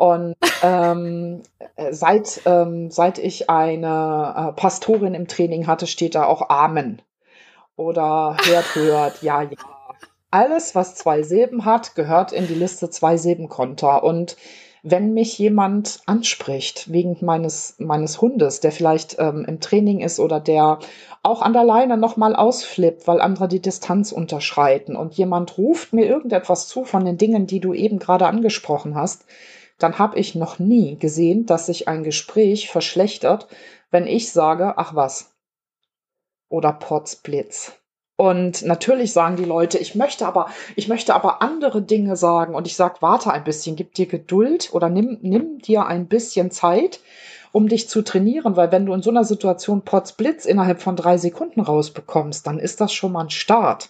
[0.00, 1.42] Und ähm,
[1.90, 7.02] seit, ähm, seit ich eine äh, Pastorin im Training hatte, steht da auch Amen.
[7.76, 9.50] Oder hört, hört, ja, ja.
[10.30, 14.02] alles, was zwei Silben hat, gehört in die Liste zwei Silbenkonter.
[14.02, 14.38] Und
[14.82, 20.40] wenn mich jemand anspricht wegen meines, meines Hundes, der vielleicht ähm, im Training ist oder
[20.40, 20.78] der
[21.22, 26.06] auch an der Leine nochmal ausflippt, weil andere die Distanz unterschreiten und jemand ruft mir
[26.06, 29.26] irgendetwas zu von den Dingen, die du eben gerade angesprochen hast,
[29.82, 33.48] dann habe ich noch nie gesehen, dass sich ein Gespräch verschlechtert,
[33.90, 35.32] wenn ich sage, ach was.
[36.48, 37.72] Oder Potzblitz.
[38.20, 42.54] Und natürlich sagen die Leute, ich möchte aber, ich möchte aber andere Dinge sagen.
[42.54, 46.50] Und ich sage, warte ein bisschen, gib dir Geduld oder nimm, nimm dir ein bisschen
[46.50, 47.00] Zeit,
[47.50, 48.56] um dich zu trainieren.
[48.56, 52.82] Weil wenn du in so einer Situation Potzblitz innerhalb von drei Sekunden rausbekommst, dann ist
[52.82, 53.88] das schon mal ein Start.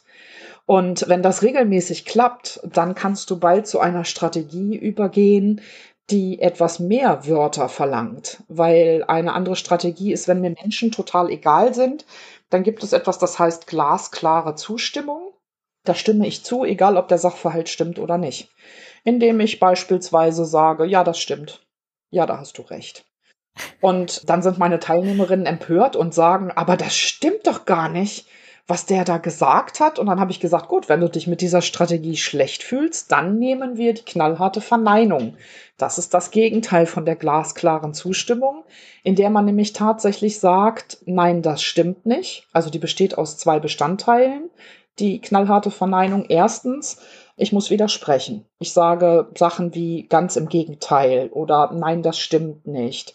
[0.70, 5.62] Und wenn das regelmäßig klappt, dann kannst du bald zu einer Strategie übergehen,
[6.10, 8.44] die etwas mehr Wörter verlangt.
[8.46, 12.06] Weil eine andere Strategie ist, wenn mir Menschen total egal sind,
[12.50, 15.32] dann gibt es etwas, das heißt glasklare Zustimmung.
[15.84, 18.48] Da stimme ich zu, egal ob der Sachverhalt stimmt oder nicht.
[19.02, 21.66] Indem ich beispielsweise sage, ja, das stimmt.
[22.12, 23.04] Ja, da hast du recht.
[23.80, 28.28] Und dann sind meine Teilnehmerinnen empört und sagen, aber das stimmt doch gar nicht
[28.70, 29.98] was der da gesagt hat.
[29.98, 33.38] Und dann habe ich gesagt, gut, wenn du dich mit dieser Strategie schlecht fühlst, dann
[33.38, 35.36] nehmen wir die knallharte Verneinung.
[35.76, 38.64] Das ist das Gegenteil von der glasklaren Zustimmung,
[39.02, 42.46] in der man nämlich tatsächlich sagt, nein, das stimmt nicht.
[42.52, 44.48] Also die besteht aus zwei Bestandteilen.
[44.98, 46.98] Die knallharte Verneinung erstens,
[47.36, 48.44] ich muss widersprechen.
[48.58, 53.14] Ich sage Sachen wie ganz im Gegenteil oder nein, das stimmt nicht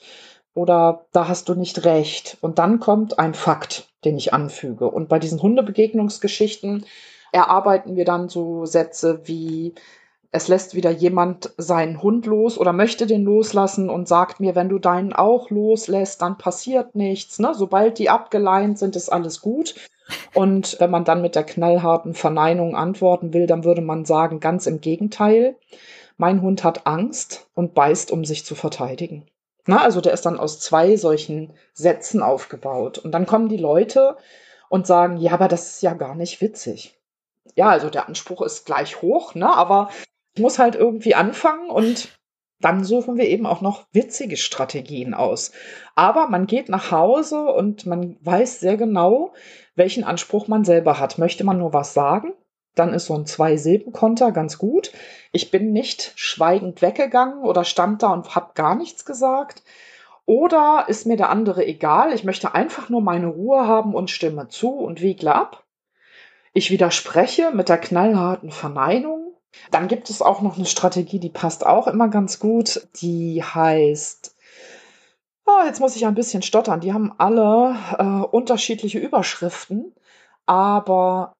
[0.55, 2.37] oder da hast du nicht recht.
[2.41, 4.89] Und dann kommt ein Fakt, den ich anfüge.
[4.89, 6.85] Und bei diesen Hundebegegnungsgeschichten
[7.31, 9.75] erarbeiten wir dann so Sätze wie,
[10.31, 14.69] es lässt wieder jemand seinen Hund los oder möchte den loslassen und sagt mir, wenn
[14.69, 17.37] du deinen auch loslässt, dann passiert nichts.
[17.39, 17.53] Ne?
[17.53, 19.75] Sobald die abgeleint sind, ist alles gut.
[20.33, 24.67] Und wenn man dann mit der knallharten Verneinung antworten will, dann würde man sagen, ganz
[24.67, 25.55] im Gegenteil.
[26.17, 29.25] Mein Hund hat Angst und beißt, um sich zu verteidigen.
[29.67, 32.99] Na, also der ist dann aus zwei solchen Sätzen aufgebaut.
[32.99, 34.17] Und dann kommen die Leute
[34.69, 36.99] und sagen, ja, aber das ist ja gar nicht witzig.
[37.55, 39.49] Ja, also der Anspruch ist gleich hoch, ne?
[39.49, 39.89] aber
[40.33, 42.09] ich muss halt irgendwie anfangen und
[42.59, 45.51] dann suchen wir eben auch noch witzige Strategien aus.
[45.95, 49.33] Aber man geht nach Hause und man weiß sehr genau,
[49.75, 51.17] welchen Anspruch man selber hat.
[51.17, 52.33] Möchte man nur was sagen?
[52.75, 54.91] Dann ist so ein Zwei-Silben-Konter ganz gut.
[55.31, 59.63] Ich bin nicht schweigend weggegangen oder stand da und habe gar nichts gesagt.
[60.25, 62.13] Oder ist mir der andere egal?
[62.13, 65.63] Ich möchte einfach nur meine Ruhe haben und stimme zu und wiegle ab.
[66.53, 69.33] Ich widerspreche mit der knallharten Verneinung.
[69.71, 72.87] Dann gibt es auch noch eine Strategie, die passt auch immer ganz gut.
[73.01, 74.35] Die heißt,
[75.45, 76.81] oh, jetzt muss ich ein bisschen stottern.
[76.81, 79.93] Die haben alle äh, unterschiedliche Überschriften,
[80.45, 81.34] aber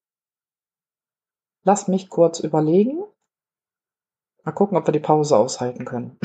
[1.66, 3.02] Lass mich kurz überlegen.
[4.44, 6.16] Mal gucken, ob wir die Pause aushalten können.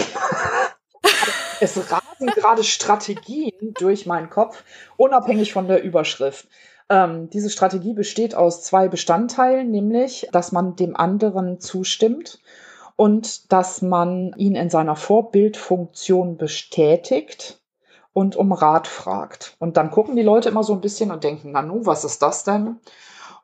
[1.60, 4.64] es rasen gerade Strategien durch meinen Kopf,
[4.98, 6.48] unabhängig von der Überschrift.
[6.90, 12.40] Ähm, diese Strategie besteht aus zwei Bestandteilen, nämlich, dass man dem anderen zustimmt
[12.96, 17.64] und dass man ihn in seiner Vorbildfunktion bestätigt
[18.14, 19.56] und um Rat fragt.
[19.58, 22.44] Und dann gucken die Leute immer so ein bisschen und denken, Nanu, was ist das
[22.44, 22.80] denn?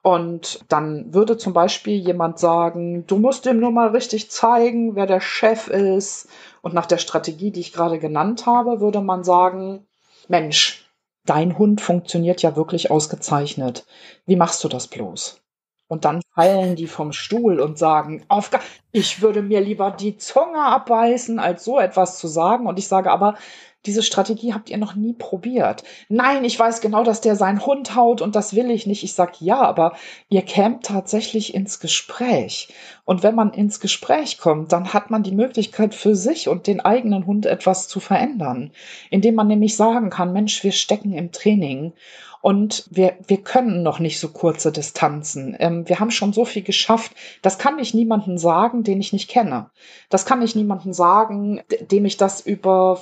[0.02, 5.06] Und dann würde zum Beispiel jemand sagen, du musst ihm nur mal richtig zeigen, wer
[5.06, 6.30] der Chef ist.
[6.62, 9.86] Und nach der Strategie, die ich gerade genannt habe, würde man sagen,
[10.28, 10.90] Mensch,
[11.26, 13.86] dein Hund funktioniert ja wirklich ausgezeichnet.
[14.26, 15.42] Wie machst du das bloß?
[15.90, 18.52] Und dann fallen die vom Stuhl und sagen, auf,
[18.92, 22.68] ich würde mir lieber die Zunge abbeißen, als so etwas zu sagen.
[22.68, 23.36] Und ich sage aber,
[23.88, 25.84] diese Strategie habt ihr noch nie probiert.
[26.10, 29.04] Nein, ich weiß genau, dass der seinen Hund haut und das will ich nicht.
[29.04, 29.96] Ich sag ja, aber
[30.30, 32.68] ihr kämt tatsächlich ins Gespräch.
[33.06, 36.82] Und wenn man ins Gespräch kommt, dann hat man die Möglichkeit für sich und den
[36.82, 38.72] eigenen Hund etwas zu verändern,
[39.10, 41.94] indem man nämlich sagen kann, Mensch, wir stecken im Training
[42.42, 45.56] und wir, wir können noch nicht so kurze Distanzen.
[45.60, 47.14] Ähm, wir haben schon so viel geschafft.
[47.42, 49.70] Das kann ich niemandem sagen, den ich nicht kenne.
[50.10, 53.02] Das kann ich niemandem sagen, dem ich das über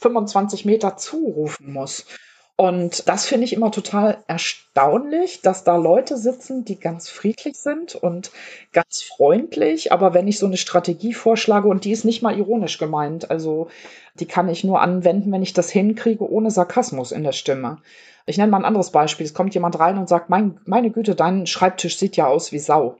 [0.00, 2.06] 25 Meter zurufen muss.
[2.60, 7.94] Und das finde ich immer total erstaunlich, dass da Leute sitzen, die ganz friedlich sind
[7.94, 8.32] und
[8.72, 9.92] ganz freundlich.
[9.92, 13.68] Aber wenn ich so eine Strategie vorschlage, und die ist nicht mal ironisch gemeint, also
[14.16, 17.78] die kann ich nur anwenden, wenn ich das hinkriege, ohne Sarkasmus in der Stimme.
[18.26, 19.24] Ich nenne mal ein anderes Beispiel.
[19.24, 22.58] Es kommt jemand rein und sagt, mein, meine Güte, dein Schreibtisch sieht ja aus wie
[22.58, 22.98] Sau.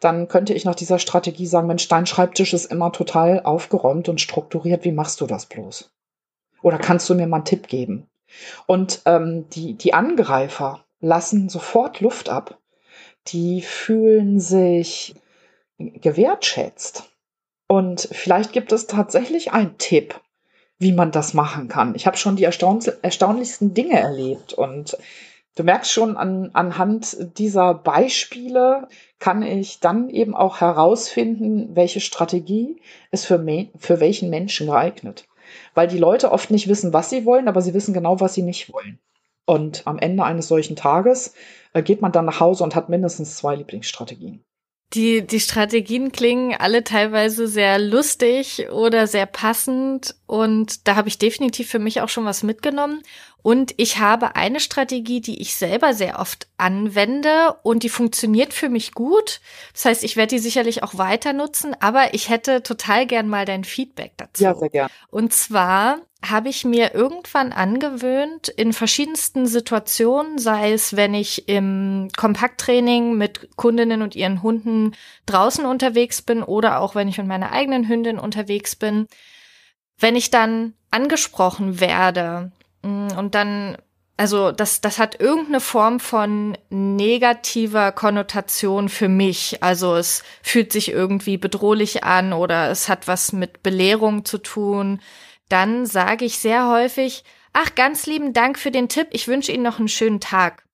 [0.00, 4.20] Dann könnte ich nach dieser Strategie sagen, Mensch, dein Schreibtisch ist immer total aufgeräumt und
[4.20, 4.84] strukturiert.
[4.84, 5.90] Wie machst du das bloß?
[6.62, 8.08] Oder kannst du mir mal einen Tipp geben?
[8.66, 12.58] Und ähm, die, die Angreifer lassen sofort Luft ab.
[13.28, 15.14] die fühlen sich
[15.78, 17.10] gewertschätzt.
[17.66, 20.20] Und vielleicht gibt es tatsächlich einen Tipp,
[20.78, 21.94] wie man das machen kann.
[21.94, 24.96] Ich habe schon die erstaunlichsten Dinge erlebt und
[25.54, 28.88] du merkst schon an, anhand dieser Beispiele
[29.18, 33.42] kann ich dann eben auch herausfinden, welche Strategie ist für,
[33.78, 35.26] für welchen Menschen geeignet.
[35.74, 38.42] Weil die Leute oft nicht wissen, was sie wollen, aber sie wissen genau, was sie
[38.42, 38.98] nicht wollen.
[39.44, 41.34] Und am Ende eines solchen Tages
[41.72, 44.44] äh, geht man dann nach Hause und hat mindestens zwei Lieblingsstrategien.
[44.94, 51.18] Die, die Strategien klingen alle teilweise sehr lustig oder sehr passend und da habe ich
[51.18, 53.02] definitiv für mich auch schon was mitgenommen.
[53.42, 58.68] Und ich habe eine Strategie, die ich selber sehr oft anwende und die funktioniert für
[58.68, 59.40] mich gut.
[59.72, 63.44] Das heißt, ich werde die sicherlich auch weiter nutzen, aber ich hätte total gern mal
[63.44, 64.44] dein Feedback dazu.
[64.44, 64.90] Ja, sehr gern.
[65.08, 72.08] Und zwar habe ich mir irgendwann angewöhnt, in verschiedensten Situationen, sei es, wenn ich im
[72.16, 74.92] Kompakttraining mit Kundinnen und ihren Hunden
[75.26, 79.08] draußen unterwegs bin oder auch wenn ich mit meiner eigenen Hündin unterwegs bin,
[79.98, 82.52] wenn ich dann angesprochen werde
[82.82, 83.76] mm, und dann
[84.18, 89.62] also das, das hat irgendeine Form von negativer Konnotation für mich.
[89.62, 95.00] Also es fühlt sich irgendwie bedrohlich an oder es hat was mit Belehrung zu tun
[95.52, 99.62] dann sage ich sehr häufig, ach, ganz lieben Dank für den Tipp, ich wünsche Ihnen
[99.62, 100.64] noch einen schönen Tag.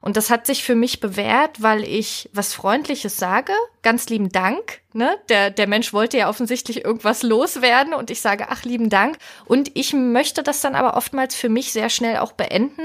[0.00, 3.52] Und das hat sich für mich bewährt, weil ich was Freundliches sage.
[3.82, 4.80] Ganz lieben Dank.
[4.92, 5.18] Ne?
[5.28, 9.18] Der, der Mensch wollte ja offensichtlich irgendwas loswerden und ich sage, ach, lieben Dank.
[9.44, 12.82] Und ich möchte das dann aber oftmals für mich sehr schnell auch beenden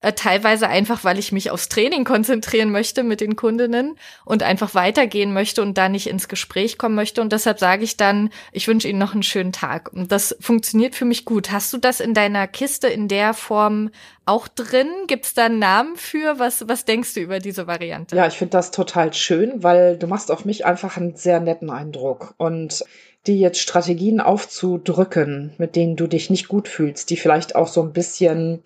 [0.00, 5.32] teilweise einfach, weil ich mich aufs Training konzentrieren möchte mit den Kundinnen und einfach weitergehen
[5.32, 7.20] möchte und da nicht ins Gespräch kommen möchte.
[7.20, 9.92] Und deshalb sage ich dann, ich wünsche Ihnen noch einen schönen Tag.
[9.92, 11.50] Und das funktioniert für mich gut.
[11.50, 13.90] Hast du das in deiner Kiste in der Form
[14.24, 14.88] auch drin?
[15.08, 16.38] Gibt es da einen Namen für?
[16.38, 18.14] Was, was denkst du über diese Variante?
[18.14, 21.70] Ja, ich finde das total schön, weil du machst auf mich einfach einen sehr netten
[21.70, 22.34] Eindruck.
[22.36, 22.84] Und
[23.26, 27.82] die jetzt Strategien aufzudrücken, mit denen du dich nicht gut fühlst, die vielleicht auch so
[27.82, 28.62] ein bisschen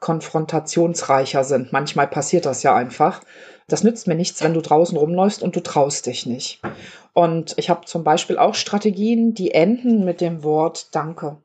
[0.00, 1.72] konfrontationsreicher sind.
[1.72, 3.22] Manchmal passiert das ja einfach.
[3.68, 6.60] Das nützt mir nichts, wenn du draußen rumläufst und du traust dich nicht.
[7.12, 11.38] Und ich habe zum Beispiel auch Strategien, die enden mit dem Wort Danke.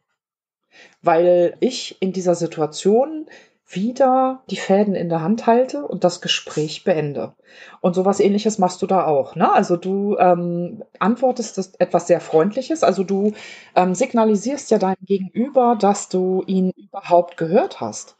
[1.01, 3.27] Weil ich in dieser Situation
[3.73, 7.33] wieder die Fäden in der Hand halte und das Gespräch beende.
[7.79, 9.35] Und sowas ähnliches machst du da auch.
[9.35, 9.51] Ne?
[9.51, 13.33] Also du ähm, antwortest etwas sehr Freundliches, also du
[13.75, 18.15] ähm, signalisierst ja deinem Gegenüber, dass du ihn überhaupt gehört hast.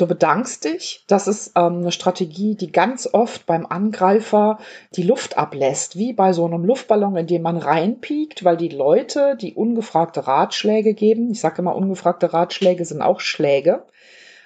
[0.00, 1.04] Du bedankst dich.
[1.08, 4.58] Das ist ähm, eine Strategie, die ganz oft beim Angreifer
[4.96, 9.36] die Luft ablässt, wie bei so einem Luftballon, in den man reinpiekt, weil die Leute,
[9.36, 13.84] die ungefragte Ratschläge geben, ich sage immer, ungefragte Ratschläge sind auch Schläge,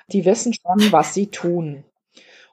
[0.08, 1.84] die wissen schon, was sie tun.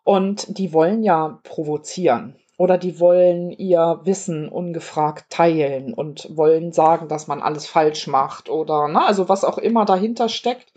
[0.04, 7.08] Und die wollen ja provozieren oder die wollen ihr Wissen ungefragt teilen und wollen sagen,
[7.08, 10.72] dass man alles falsch macht oder na, also was auch immer dahinter steckt.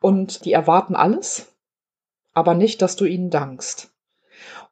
[0.00, 1.50] Und die erwarten alles
[2.34, 3.90] aber nicht, dass du ihnen dankst.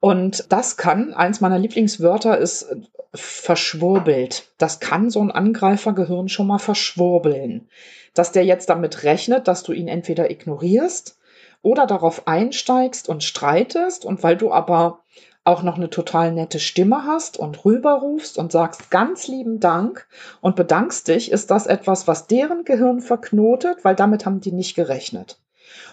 [0.00, 2.76] Und das kann, eins meiner Lieblingswörter ist äh,
[3.14, 4.48] verschwurbelt.
[4.58, 7.68] Das kann so ein Angreifergehirn schon mal verschwurbeln.
[8.14, 11.18] Dass der jetzt damit rechnet, dass du ihn entweder ignorierst
[11.62, 15.00] oder darauf einsteigst und streitest und weil du aber
[15.44, 20.06] auch noch eine total nette Stimme hast und rüberrufst und sagst ganz lieben Dank
[20.40, 24.74] und bedankst dich, ist das etwas, was deren Gehirn verknotet, weil damit haben die nicht
[24.74, 25.40] gerechnet.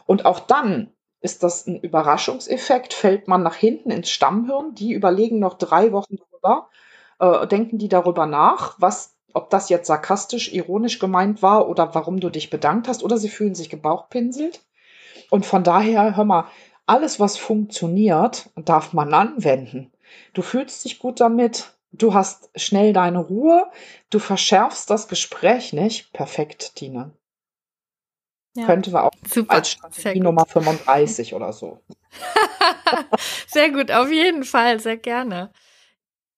[0.06, 0.92] Und auch dann
[1.22, 2.94] ist das ein Überraschungseffekt?
[2.94, 4.74] Fällt man nach hinten ins Stammhirn?
[4.76, 6.70] Die überlegen noch drei Wochen darüber,
[7.20, 12.20] äh, denken die darüber nach, was, ob das jetzt sarkastisch, ironisch gemeint war oder warum
[12.20, 14.62] du dich bedankt hast oder sie fühlen sich gebauchpinselt.
[15.30, 16.46] Und von daher, hör mal,
[16.86, 19.92] alles, was funktioniert, darf man anwenden.
[20.34, 23.68] Du fühlst dich gut damit, du hast schnell deine Ruhe,
[24.10, 26.14] du verschärfst das Gespräch nicht.
[26.14, 27.12] Perfekt, Tina.
[28.56, 28.66] Ja.
[28.66, 29.56] Könnte wir auch Super.
[29.56, 31.82] als Strategie Nummer 35 oder so.
[33.48, 35.52] sehr gut, auf jeden Fall, sehr gerne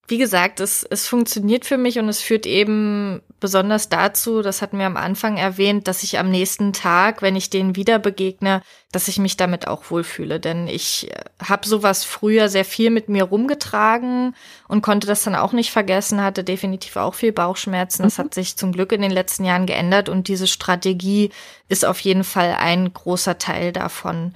[0.08, 4.78] wie gesagt, es, es funktioniert für mich und es führt eben besonders dazu, das hatten
[4.78, 9.08] wir am Anfang erwähnt, dass ich am nächsten Tag, wenn ich denen wieder begegne, dass
[9.08, 10.40] ich mich damit auch wohlfühle.
[10.40, 14.36] Denn ich äh, habe sowas früher sehr viel mit mir rumgetragen
[14.68, 18.04] und konnte das dann auch nicht vergessen, hatte definitiv auch viel Bauchschmerzen.
[18.04, 18.24] Das mhm.
[18.24, 21.32] hat sich zum Glück in den letzten Jahren geändert und diese Strategie
[21.70, 24.36] ist auf jeden Fall ein großer Teil davon.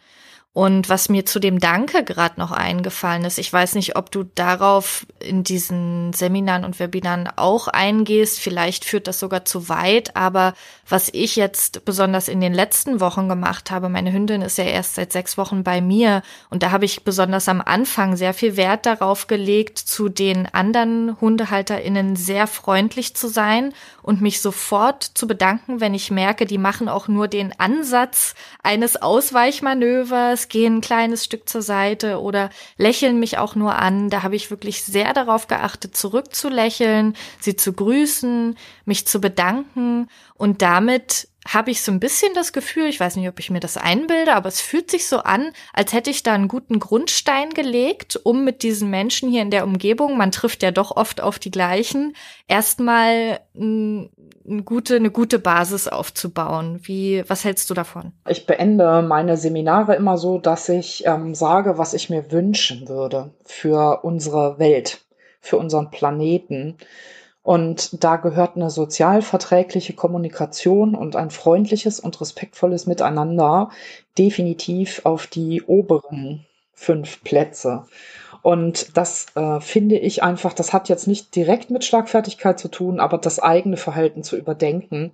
[0.55, 4.23] Und was mir zu dem Danke gerade noch eingefallen ist, ich weiß nicht, ob du
[4.23, 10.53] darauf in diesen Seminaren und Webinaren auch eingehst, vielleicht führt das sogar zu weit, aber
[10.87, 14.95] was ich jetzt besonders in den letzten Wochen gemacht habe, meine Hündin ist ja erst
[14.95, 18.85] seit sechs Wochen bei mir und da habe ich besonders am Anfang sehr viel Wert
[18.85, 25.81] darauf gelegt, zu den anderen HundehalterInnen sehr freundlich zu sein und mich sofort zu bedanken,
[25.81, 31.47] wenn ich merke, die machen auch nur den Ansatz eines Ausweichmanövers, gehen ein kleines Stück
[31.49, 34.09] zur Seite oder lächeln mich auch nur an.
[34.09, 40.61] Da habe ich wirklich sehr darauf geachtet, zurückzulächeln, sie zu grüßen, mich zu bedanken und
[40.61, 43.77] damit habe ich so ein bisschen das Gefühl, ich weiß nicht, ob ich mir das
[43.77, 48.19] einbilde, aber es fühlt sich so an, als hätte ich da einen guten Grundstein gelegt,
[48.23, 51.51] um mit diesen Menschen hier in der Umgebung, man trifft ja doch oft auf die
[51.51, 52.15] gleichen,
[52.47, 54.09] erstmal eine
[54.63, 56.79] gute, eine gute Basis aufzubauen.
[56.83, 58.13] Wie, was hältst du davon?
[58.27, 63.33] Ich beende meine Seminare immer so, dass ich ähm, sage, was ich mir wünschen würde
[63.43, 65.05] für unsere Welt,
[65.41, 66.77] für unseren Planeten
[67.45, 73.69] und da gehört eine sozialverträgliche Kommunikation und ein freundliches und respektvolles Miteinander
[74.17, 76.43] definitiv auf die oberen
[76.73, 77.83] fünf Plätze.
[78.41, 82.99] Und das äh, finde ich einfach, das hat jetzt nicht direkt mit Schlagfertigkeit zu tun,
[82.99, 85.11] aber das eigene Verhalten zu überdenken.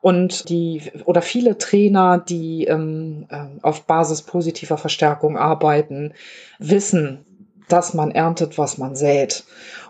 [0.00, 6.14] Und die oder viele Trainer, die ähm, äh, auf Basis positiver Verstärkung arbeiten,
[6.58, 7.26] wissen,
[7.68, 9.44] dass man erntet, was man sät.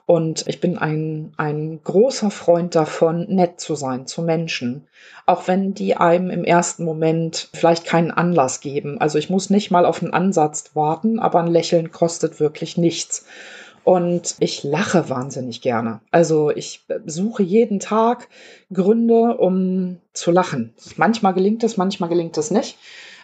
[0.06, 4.86] Und ich bin ein, ein großer Freund davon, nett zu sein zu Menschen.
[5.24, 9.00] Auch wenn die einem im ersten Moment vielleicht keinen Anlass geben.
[9.00, 13.24] Also ich muss nicht mal auf einen Ansatz warten, aber ein Lächeln kostet wirklich nichts.
[13.82, 16.00] Und ich lache wahnsinnig gerne.
[16.10, 18.28] Also ich suche jeden Tag
[18.72, 20.74] Gründe, um zu lachen.
[20.96, 22.78] Manchmal gelingt es, manchmal gelingt es nicht.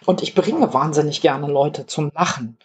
[0.05, 2.57] Und ich bringe wahnsinnig gerne Leute zum Lachen.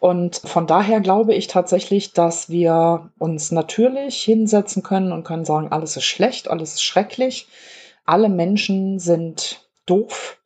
[0.00, 5.72] Und von daher glaube ich tatsächlich, dass wir uns natürlich hinsetzen können und können sagen,
[5.72, 7.48] alles ist schlecht, alles ist schrecklich,
[8.04, 10.38] alle Menschen sind doof.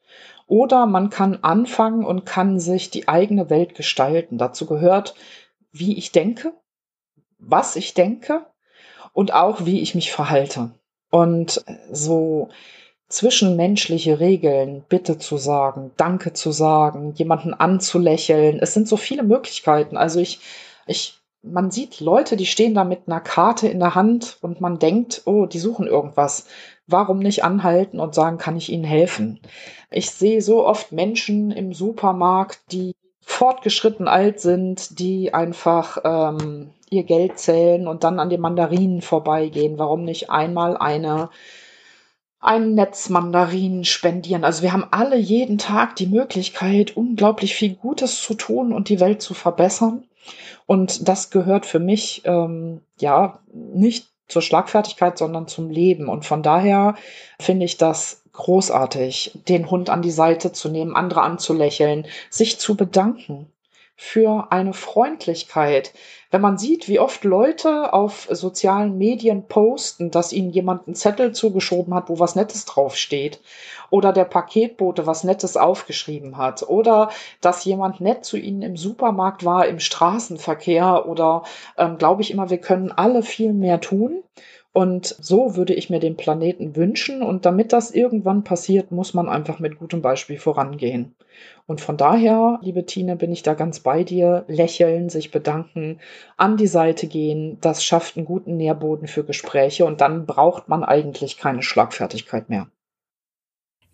[0.46, 4.38] Oder man kann anfangen und kann sich die eigene Welt gestalten.
[4.38, 5.14] Dazu gehört,
[5.70, 6.52] wie ich denke,
[7.38, 8.46] was ich denke
[9.12, 10.72] und auch wie ich mich verhalte.
[11.10, 12.48] Und so
[13.12, 18.58] zwischenmenschliche Regeln, Bitte zu sagen, Danke zu sagen, jemanden anzulächeln.
[18.60, 19.96] Es sind so viele Möglichkeiten.
[19.96, 20.40] Also ich,
[20.86, 24.78] ich, man sieht Leute, die stehen da mit einer Karte in der Hand und man
[24.78, 26.46] denkt, oh, die suchen irgendwas.
[26.86, 29.40] Warum nicht anhalten und sagen, kann ich ihnen helfen?
[29.90, 37.04] Ich sehe so oft Menschen im Supermarkt, die fortgeschritten alt sind, die einfach ähm, ihr
[37.04, 39.78] Geld zählen und dann an den Mandarinen vorbeigehen.
[39.78, 41.30] Warum nicht einmal eine
[42.42, 44.44] ein Netz Mandarinen spendieren.
[44.44, 49.00] Also wir haben alle jeden Tag die Möglichkeit, unglaublich viel Gutes zu tun und die
[49.00, 50.02] Welt zu verbessern.
[50.66, 56.08] Und das gehört für mich ähm, ja nicht zur Schlagfertigkeit, sondern zum Leben.
[56.08, 56.96] Und von daher
[57.38, 62.76] finde ich das großartig, den Hund an die Seite zu nehmen, andere anzulächeln, sich zu
[62.76, 63.52] bedanken
[64.02, 65.92] für eine Freundlichkeit.
[66.32, 71.32] Wenn man sieht, wie oft Leute auf sozialen Medien posten, dass ihnen jemand einen Zettel
[71.32, 73.40] zugeschoben hat, wo was Nettes draufsteht,
[73.90, 79.44] oder der Paketbote was Nettes aufgeschrieben hat, oder dass jemand nett zu ihnen im Supermarkt
[79.44, 81.44] war, im Straßenverkehr, oder
[81.78, 84.24] ähm, glaube ich immer, wir können alle viel mehr tun.
[84.72, 87.22] Und so würde ich mir den Planeten wünschen.
[87.22, 91.14] Und damit das irgendwann passiert, muss man einfach mit gutem Beispiel vorangehen.
[91.66, 94.44] Und von daher, liebe Tine, bin ich da ganz bei dir.
[94.48, 96.00] Lächeln, sich bedanken,
[96.38, 100.84] an die Seite gehen, das schafft einen guten Nährboden für Gespräche und dann braucht man
[100.84, 102.68] eigentlich keine Schlagfertigkeit mehr.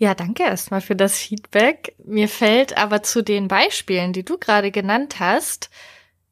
[0.00, 1.96] Ja, danke erstmal für das Feedback.
[2.04, 5.70] Mir fällt aber zu den Beispielen, die du gerade genannt hast,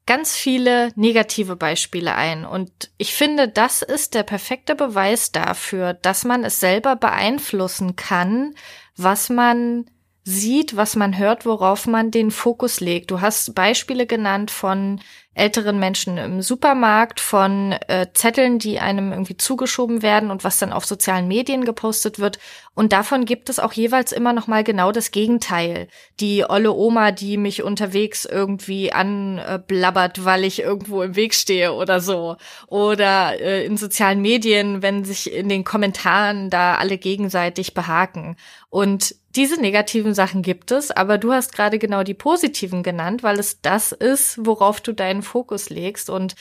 [0.06, 2.44] ganz viele negative Beispiele ein.
[2.44, 8.54] Und ich finde, das ist der perfekte Beweis dafür, dass man es selber beeinflussen kann,
[8.96, 9.86] was man
[10.22, 13.10] sieht, was man hört, worauf man den Fokus legt.
[13.10, 15.00] Du hast Beispiele genannt von
[15.36, 20.72] älteren Menschen im Supermarkt, von äh, Zetteln, die einem irgendwie zugeschoben werden und was dann
[20.72, 22.38] auf sozialen Medien gepostet wird.
[22.74, 25.88] Und davon gibt es auch jeweils immer noch mal genau das Gegenteil.
[26.20, 32.00] Die olle Oma, die mich unterwegs irgendwie anblabbert, weil ich irgendwo im Weg stehe oder
[32.00, 32.36] so.
[32.66, 38.36] Oder äh, in sozialen Medien, wenn sich in den Kommentaren da alle gegenseitig behaken.
[38.70, 43.38] Und diese negativen Sachen gibt es, aber du hast gerade genau die positiven genannt, weil
[43.38, 46.10] es das ist, worauf du deinen Fokus legst.
[46.10, 46.34] Und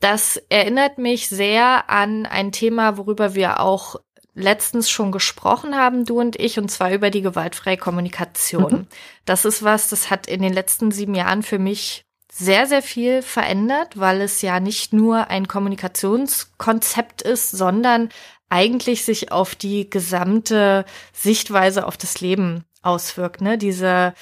[0.00, 3.96] das erinnert mich sehr an ein Thema, worüber wir auch
[4.34, 8.72] letztens schon gesprochen haben, du und ich, und zwar über die gewaltfreie Kommunikation.
[8.72, 8.86] Mhm.
[9.24, 13.22] Das ist was, das hat in den letzten sieben Jahren für mich sehr, sehr viel
[13.22, 18.10] verändert, weil es ja nicht nur ein Kommunikationskonzept ist, sondern
[18.48, 23.40] eigentlich sich auf die gesamte Sichtweise auf das Leben auswirkt.
[23.40, 23.58] Ne?
[23.58, 24.14] Diese,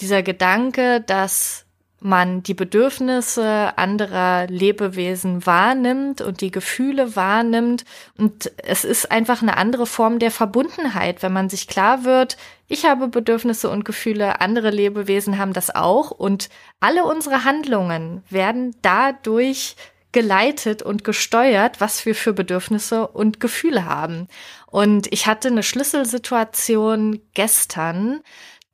[0.00, 1.66] dieser Gedanke, dass
[2.04, 7.84] man die Bedürfnisse anderer Lebewesen wahrnimmt und die Gefühle wahrnimmt.
[8.18, 12.36] Und es ist einfach eine andere Form der Verbundenheit, wenn man sich klar wird,
[12.72, 16.48] ich habe Bedürfnisse und Gefühle, andere Lebewesen haben das auch und
[16.80, 19.76] alle unsere Handlungen werden dadurch
[20.12, 24.28] geleitet und gesteuert, was wir für Bedürfnisse und Gefühle haben.
[24.66, 28.20] Und ich hatte eine Schlüsselsituation gestern,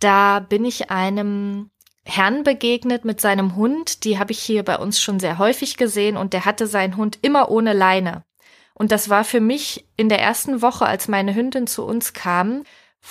[0.00, 1.70] da bin ich einem
[2.04, 4.04] Herrn begegnet mit seinem Hund.
[4.04, 7.18] Die habe ich hier bei uns schon sehr häufig gesehen und der hatte seinen Hund
[7.22, 8.24] immer ohne Leine.
[8.74, 12.62] Und das war für mich in der ersten Woche, als meine Hündin zu uns kam,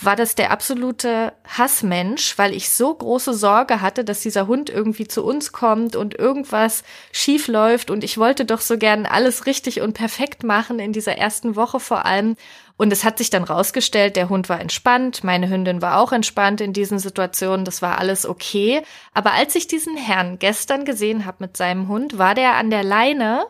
[0.02, 5.08] war das der absolute Hassmensch, weil ich so große Sorge hatte, dass dieser Hund irgendwie
[5.08, 9.82] zu uns kommt und irgendwas schief läuft und ich wollte doch so gern alles richtig
[9.82, 12.36] und perfekt machen in dieser ersten Woche vor allem.
[12.80, 16.62] Und es hat sich dann rausgestellt, der Hund war entspannt, meine Hündin war auch entspannt
[16.62, 18.84] in diesen Situationen, das war alles okay.
[19.16, 22.84] Aber als ich diesen Herrn gestern gesehen habe mit seinem Hund, war der an der
[22.84, 23.48] Leine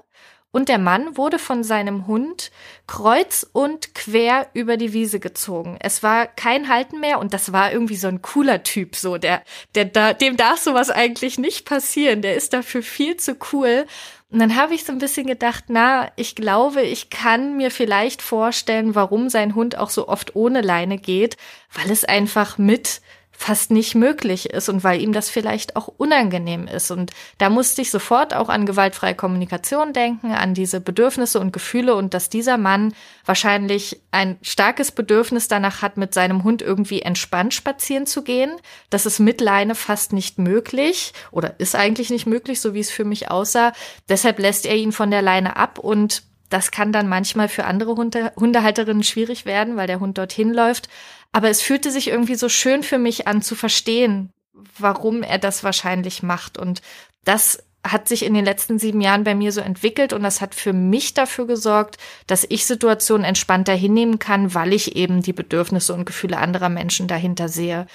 [0.57, 2.49] und der Mann wurde von seinem Hund
[2.87, 5.77] kreuz und quer über die Wiese gezogen.
[5.79, 9.43] Es war kein Halten mehr und das war irgendwie so ein cooler Typ, so der,
[9.75, 12.23] der da, dem darf sowas eigentlich nicht passieren.
[12.23, 13.85] Der ist dafür viel zu cool.
[14.31, 18.23] Und dann habe ich so ein bisschen gedacht, na, ich glaube, ich kann mir vielleicht
[18.23, 21.37] vorstellen, warum sein Hund auch so oft ohne Leine geht,
[21.71, 23.01] weil es einfach mit
[23.39, 26.89] fast nicht möglich ist und weil ihm das vielleicht auch unangenehm ist.
[26.89, 31.95] Und da musste ich sofort auch an gewaltfreie Kommunikation denken, an diese Bedürfnisse und Gefühle
[31.95, 37.53] und dass dieser Mann wahrscheinlich ein starkes Bedürfnis danach hat, mit seinem Hund irgendwie entspannt
[37.53, 38.51] spazieren zu gehen.
[38.89, 42.89] Das ist mit Leine fast nicht möglich oder ist eigentlich nicht möglich, so wie es
[42.89, 43.71] für mich aussah.
[44.09, 47.95] Deshalb lässt er ihn von der Leine ab und das kann dann manchmal für andere
[47.95, 50.87] Hunde, Hundehalterinnen schwierig werden, weil der Hund dorthin läuft.
[51.31, 54.31] Aber es fühlte sich irgendwie so schön für mich an zu verstehen,
[54.77, 56.57] warum er das wahrscheinlich macht.
[56.57, 56.81] Und
[57.23, 60.55] das hat sich in den letzten sieben Jahren bei mir so entwickelt und das hat
[60.55, 65.93] für mich dafür gesorgt, dass ich Situationen entspannter hinnehmen kann, weil ich eben die Bedürfnisse
[65.93, 67.87] und Gefühle anderer Menschen dahinter sehe.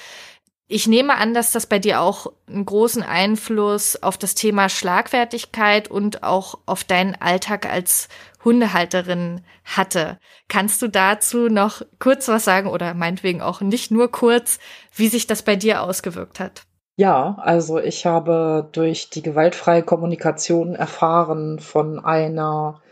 [0.68, 5.88] Ich nehme an, dass das bei dir auch einen großen Einfluss auf das Thema Schlagfertigkeit
[5.88, 8.08] und auch auf deinen Alltag als
[8.44, 10.18] Hundehalterin hatte.
[10.48, 14.58] Kannst du dazu noch kurz was sagen oder meinetwegen auch nicht nur kurz,
[14.94, 16.62] wie sich das bei dir ausgewirkt hat?
[16.96, 22.82] Ja, also ich habe durch die gewaltfreie Kommunikation erfahren von einer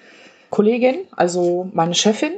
[0.48, 2.32] Kollegin, also meine Chefin,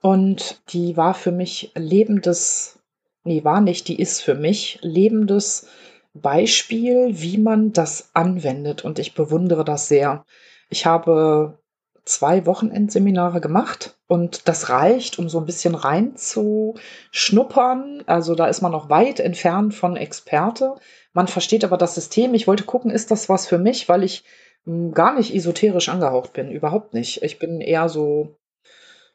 [0.00, 2.78] und die war für mich lebendes
[3.24, 5.66] nee, war nicht, die ist für mich lebendes
[6.14, 8.84] Beispiel, wie man das anwendet.
[8.84, 10.24] Und ich bewundere das sehr.
[10.70, 11.58] Ich habe
[12.04, 18.04] zwei Wochenendseminare gemacht und das reicht, um so ein bisschen reinzuschnuppern.
[18.06, 20.74] Also da ist man noch weit entfernt von Experte.
[21.12, 22.34] Man versteht aber das System.
[22.34, 24.24] Ich wollte gucken, ist das was für mich, weil ich
[24.64, 26.50] hm, gar nicht esoterisch angehaucht bin.
[26.50, 27.22] Überhaupt nicht.
[27.22, 28.36] Ich bin eher so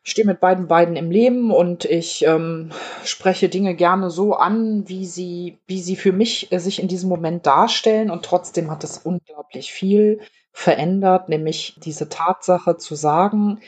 [0.02, 2.72] stehe mit beiden Beinen im Leben und ich ähm,
[3.04, 7.10] spreche Dinge gerne so an, wie sie, wie sie für mich äh, sich in diesem
[7.10, 8.10] Moment darstellen.
[8.10, 10.22] Und trotzdem hat es unglaublich viel
[10.60, 13.62] verändert, nämlich diese Tatsache zu sagen,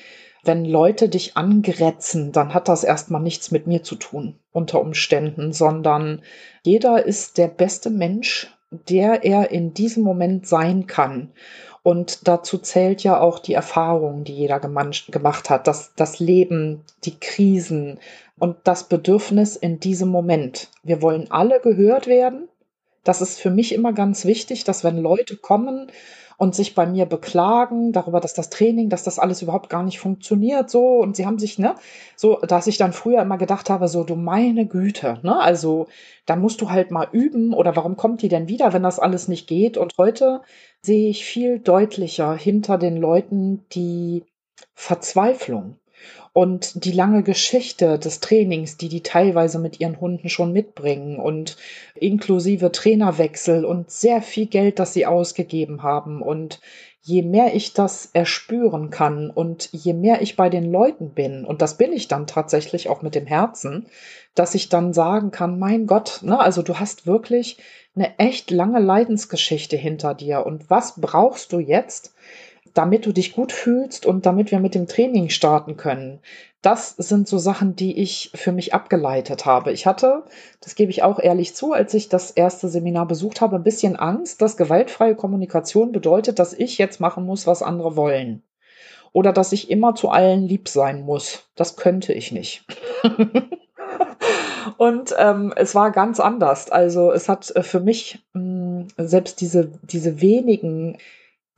[0.44, 5.54] wenn Leute dich angrätzen, dann hat das erstmal nichts mit mir zu tun, unter Umständen,
[5.54, 6.22] sondern
[6.64, 8.54] jeder ist der beste Mensch,
[8.90, 11.32] der er in diesem Moment sein kann.
[11.82, 17.18] Und dazu zählt ja auch die Erfahrung, die jeder gemacht hat, das, das Leben, die
[17.18, 18.00] Krisen
[18.38, 20.68] und das Bedürfnis in diesem Moment.
[20.84, 22.50] Wir wollen alle gehört werden.
[23.06, 25.90] Das ist für mich immer ganz wichtig, dass wenn Leute kommen
[26.42, 30.00] und sich bei mir beklagen darüber, dass das Training, dass das alles überhaupt gar nicht
[30.00, 30.98] funktioniert, so.
[30.98, 31.76] Und sie haben sich, ne,
[32.16, 35.86] so, dass ich dann früher immer gedacht habe, so du meine Güte, ne, also
[36.26, 39.28] da musst du halt mal üben oder warum kommt die denn wieder, wenn das alles
[39.28, 39.78] nicht geht?
[39.78, 40.42] Und heute
[40.82, 44.24] sehe ich viel deutlicher hinter den Leuten die
[44.74, 45.76] Verzweiflung
[46.34, 51.58] und die lange Geschichte des Trainings, die die teilweise mit ihren Hunden schon mitbringen und
[51.96, 56.22] inklusive Trainerwechsel und sehr viel Geld, das sie ausgegeben haben.
[56.22, 56.62] Und
[57.02, 61.62] je mehr ich das erspüren kann und je mehr ich bei den Leuten bin, und
[61.62, 63.88] das bin ich dann tatsächlich auch mit dem Herzen,
[64.34, 67.58] dass ich dann sagen kann, mein Gott, ne, also du hast wirklich
[67.96, 70.46] eine echt lange Leidensgeschichte hinter dir.
[70.46, 72.14] Und was brauchst du jetzt?
[72.74, 76.20] Damit du dich gut fühlst und damit wir mit dem Training starten können.
[76.62, 79.72] Das sind so Sachen, die ich für mich abgeleitet habe.
[79.72, 80.24] Ich hatte,
[80.60, 83.96] das gebe ich auch ehrlich zu, als ich das erste Seminar besucht habe, ein bisschen
[83.96, 88.44] Angst, dass gewaltfreie Kommunikation bedeutet, dass ich jetzt machen muss, was andere wollen.
[89.12, 91.50] Oder dass ich immer zu allen lieb sein muss.
[91.56, 92.64] Das könnte ich nicht.
[94.78, 96.70] Und ähm, es war ganz anders.
[96.70, 100.98] Also es hat äh, für mich mh, hm, selbst diese, diese wenigen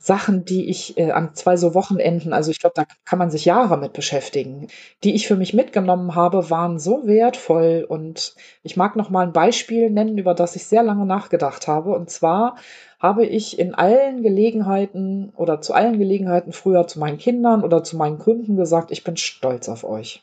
[0.04, 3.46] Sachen, die ich äh, an zwei so Wochenenden, also ich glaube, da kann man sich
[3.46, 4.68] Jahre mit beschäftigen,
[5.02, 7.86] die ich für mich mitgenommen habe, waren so wertvoll.
[7.88, 11.94] Und ich mag noch mal ein Beispiel nennen, über das ich sehr lange nachgedacht habe.
[11.94, 12.56] Und zwar
[13.00, 17.96] habe ich in allen Gelegenheiten oder zu allen Gelegenheiten früher zu meinen Kindern oder zu
[17.96, 20.22] meinen Kunden gesagt, ich bin stolz auf euch.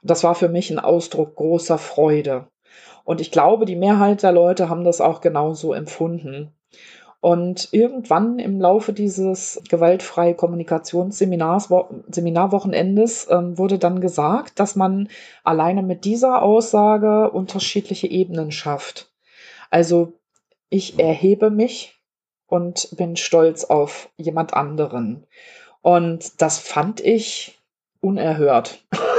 [0.00, 2.48] Und das war für mich ein Ausdruck großer Freude.
[3.04, 6.55] Und ich glaube, die Mehrheit der Leute haben das auch genauso empfunden.
[7.20, 11.70] Und irgendwann im Laufe dieses gewaltfreie Kommunikationsseminars,
[12.08, 15.08] Seminarwochenendes ähm, wurde dann gesagt, dass man
[15.42, 19.10] alleine mit dieser Aussage unterschiedliche Ebenen schafft.
[19.70, 20.12] Also
[20.68, 21.94] ich erhebe mich
[22.46, 25.26] und bin stolz auf jemand anderen.
[25.82, 27.58] Und das fand ich
[28.00, 28.84] unerhört.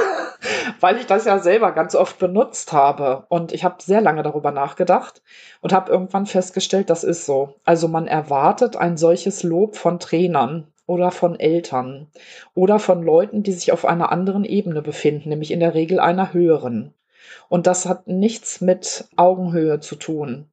[0.79, 3.25] weil ich das ja selber ganz oft benutzt habe.
[3.29, 5.21] Und ich habe sehr lange darüber nachgedacht
[5.61, 7.55] und habe irgendwann festgestellt, das ist so.
[7.65, 12.07] Also man erwartet ein solches Lob von Trainern oder von Eltern
[12.55, 16.33] oder von Leuten, die sich auf einer anderen Ebene befinden, nämlich in der Regel einer
[16.33, 16.93] höheren.
[17.49, 20.49] Und das hat nichts mit Augenhöhe zu tun.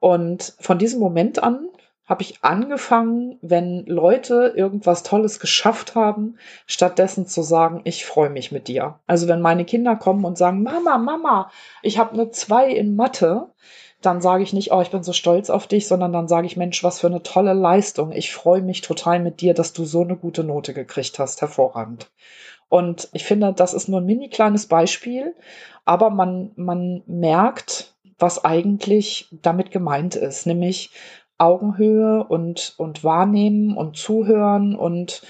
[0.00, 1.68] Und von diesem Moment an
[2.10, 8.50] habe ich angefangen, wenn Leute irgendwas Tolles geschafft haben, stattdessen zu sagen, ich freue mich
[8.50, 8.98] mit dir.
[9.06, 11.52] Also wenn meine Kinder kommen und sagen, Mama, Mama,
[11.82, 13.46] ich habe eine zwei in Mathe,
[14.02, 16.56] dann sage ich nicht, oh, ich bin so stolz auf dich, sondern dann sage ich,
[16.56, 18.10] Mensch, was für eine tolle Leistung.
[18.10, 21.40] Ich freue mich total mit dir, dass du so eine gute Note gekriegt hast.
[21.40, 22.10] Hervorragend.
[22.68, 25.36] Und ich finde, das ist nur ein mini kleines Beispiel,
[25.84, 30.90] aber man, man merkt, was eigentlich damit gemeint ist, nämlich
[31.40, 35.22] Augenhöhe und, und wahrnehmen und zuhören und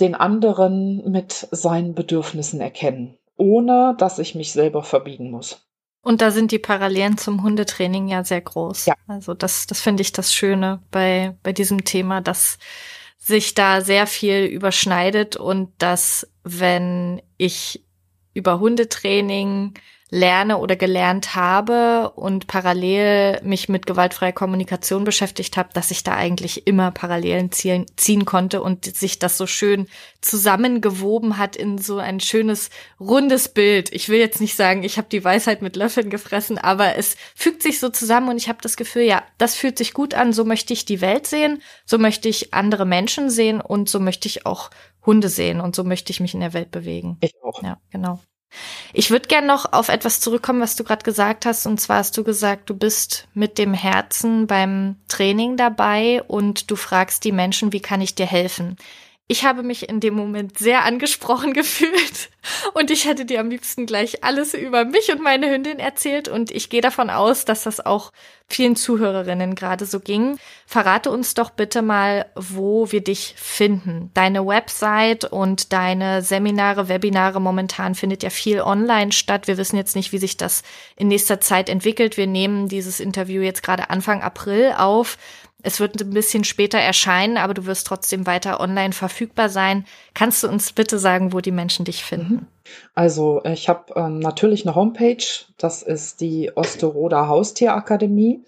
[0.00, 5.66] den anderen mit seinen Bedürfnissen erkennen, ohne dass ich mich selber verbiegen muss.
[6.02, 8.86] Und da sind die Parallelen zum Hundetraining ja sehr groß.
[8.86, 8.94] Ja.
[9.06, 12.58] Also das, das finde ich das Schöne bei, bei diesem Thema, dass
[13.18, 17.84] sich da sehr viel überschneidet und dass, wenn ich
[18.34, 19.74] über Hundetraining
[20.12, 26.14] lerne oder gelernt habe und parallel mich mit gewaltfreier Kommunikation beschäftigt habe, dass ich da
[26.14, 29.88] eigentlich immer Parallelen ziehen, ziehen konnte und sich das so schön
[30.20, 32.68] zusammengewoben hat in so ein schönes
[33.00, 33.90] rundes Bild.
[33.90, 37.62] Ich will jetzt nicht sagen, ich habe die Weisheit mit Löffeln gefressen, aber es fügt
[37.62, 40.44] sich so zusammen und ich habe das Gefühl, ja, das fühlt sich gut an, so
[40.44, 44.44] möchte ich die Welt sehen, so möchte ich andere Menschen sehen und so möchte ich
[44.44, 44.68] auch
[45.06, 47.16] Hunde sehen und so möchte ich mich in der Welt bewegen.
[47.22, 47.62] Ich auch.
[47.62, 48.20] Ja, genau.
[48.92, 51.66] Ich würde gern noch auf etwas zurückkommen, was du gerade gesagt hast.
[51.66, 56.76] Und zwar hast du gesagt, du bist mit dem Herzen beim Training dabei und du
[56.76, 58.76] fragst die Menschen, wie kann ich dir helfen?
[59.28, 62.30] Ich habe mich in dem Moment sehr angesprochen gefühlt
[62.74, 66.50] und ich hätte dir am liebsten gleich alles über mich und meine Hündin erzählt und
[66.50, 68.12] ich gehe davon aus, dass das auch
[68.48, 70.38] vielen Zuhörerinnen gerade so ging.
[70.66, 74.10] Verrate uns doch bitte mal, wo wir dich finden.
[74.14, 79.46] Deine Website und deine Seminare, Webinare momentan findet ja viel online statt.
[79.46, 80.62] Wir wissen jetzt nicht, wie sich das
[80.96, 82.16] in nächster Zeit entwickelt.
[82.16, 85.16] Wir nehmen dieses Interview jetzt gerade Anfang April auf.
[85.62, 89.84] Es wird ein bisschen später erscheinen, aber du wirst trotzdem weiter online verfügbar sein.
[90.14, 92.34] Kannst du uns bitte sagen, wo die Menschen dich finden?
[92.34, 92.46] Mhm.
[92.94, 95.24] Also ich habe ähm, natürlich eine Homepage,
[95.58, 98.44] das ist die Osteroda Haustierakademie.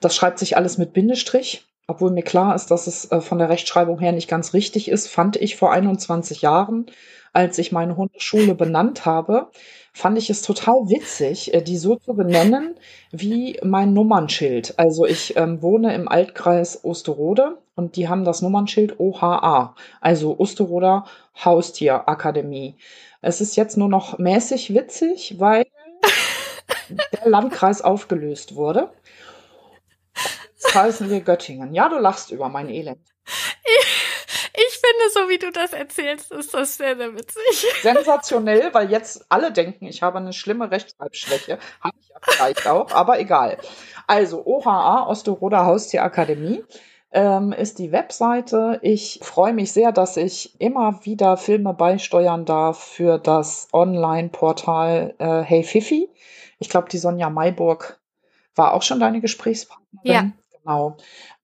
[0.00, 3.48] Das schreibt sich alles mit Bindestrich, obwohl mir klar ist, dass es äh, von der
[3.48, 6.86] Rechtschreibung her nicht ganz richtig ist, fand ich vor 21 Jahren,
[7.32, 9.50] als ich meine Hundeschule benannt habe,
[9.96, 12.74] fand ich es total witzig, äh, die so zu benennen
[13.12, 14.78] wie mein Nummernschild.
[14.78, 21.06] Also ich ähm, wohne im Altkreis Osterode und die haben das Nummernschild OHA, also Osteroder
[21.42, 22.76] Haustierakademie.
[23.22, 25.64] Es ist jetzt nur noch mäßig witzig, weil
[26.90, 28.90] der Landkreis aufgelöst wurde.
[30.52, 31.72] Jetzt heißen wir Göttingen.
[31.72, 33.15] Ja, du lachst über mein Elend.
[35.12, 37.66] So wie du das erzählst, ist das sehr, sehr witzig.
[37.82, 41.58] Sensationell, weil jetzt alle denken, ich habe eine schlimme Rechtschreibschwäche.
[41.80, 43.58] Habe ich ja vielleicht auch, aber egal.
[44.06, 46.64] Also, OHA, Osteroder Haustierakademie,
[47.12, 48.78] ähm, ist die Webseite.
[48.82, 55.40] Ich freue mich sehr, dass ich immer wieder Filme beisteuern darf für das Online-Portal äh,
[55.42, 56.10] Hey Fifi.
[56.58, 58.00] Ich glaube, die Sonja Mayburg
[58.54, 60.02] war auch schon deine Gesprächspartnerin.
[60.02, 60.30] Ja.
[60.58, 60.96] Genau.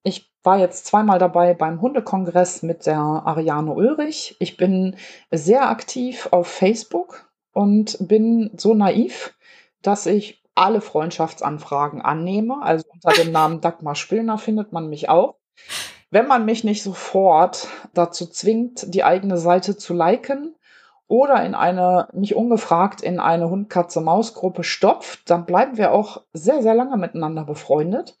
[0.03, 4.35] Ich war jetzt zweimal dabei beim Hundekongress mit der Ariane Ulrich.
[4.39, 4.97] Ich bin
[5.31, 9.33] sehr aktiv auf Facebook und bin so naiv,
[9.81, 12.61] dass ich alle Freundschaftsanfragen annehme.
[12.61, 15.35] Also unter dem Namen Dagmar Spillner findet man mich auch.
[16.11, 20.55] Wenn man mich nicht sofort dazu zwingt, die eigene Seite zu liken
[21.07, 26.75] oder in eine, mich ungefragt in eine Hund-Katze-Maus-Gruppe stopft, dann bleiben wir auch sehr, sehr
[26.75, 28.17] lange miteinander befreundet.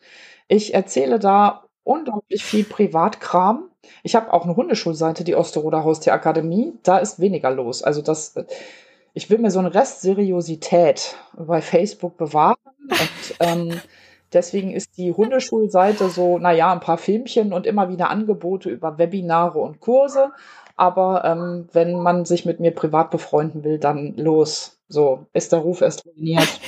[0.47, 3.69] Ich erzähle da unglaublich viel Privatkram.
[4.03, 6.73] Ich habe auch eine Hundeschulseite, die Osterroder Haustierakademie.
[6.83, 7.83] Da ist weniger los.
[7.83, 8.35] Also das,
[9.13, 12.57] ich will mir so eine Restseriosität bei Facebook bewahren
[12.89, 13.81] und ähm,
[14.31, 19.59] deswegen ist die Hundeschulseite so, naja, ein paar Filmchen und immer wieder Angebote über Webinare
[19.59, 20.31] und Kurse.
[20.75, 24.79] Aber ähm, wenn man sich mit mir privat befreunden will, dann los.
[24.87, 26.59] So, ist der Ruf erst ruiniert.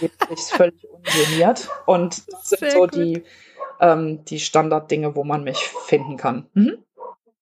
[0.32, 1.68] ist völlig ungeniert.
[1.86, 2.94] Und das sind Sehr so gut.
[2.94, 3.22] die
[3.80, 6.46] ähm, die Standarddinge, wo man mich finden kann.
[6.54, 6.78] Mhm.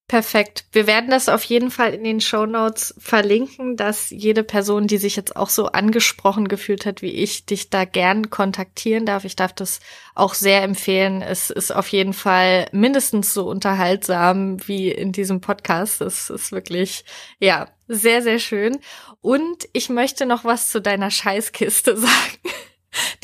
[0.07, 0.67] Perfekt.
[0.71, 4.99] Wir werden das auf jeden Fall in den Show Notes verlinken, dass jede Person, die
[4.99, 9.25] sich jetzt auch so angesprochen gefühlt hat wie ich, dich da gern kontaktieren darf.
[9.25, 9.81] Ich darf das
[10.15, 11.23] auch sehr empfehlen.
[11.23, 16.03] Es ist auf jeden Fall mindestens so unterhaltsam wie in diesem Podcast.
[16.03, 17.07] Es ist wirklich,
[17.39, 18.79] ja, sehr, sehr schön.
[19.23, 22.39] Und ich möchte noch was zu deiner Scheißkiste sagen.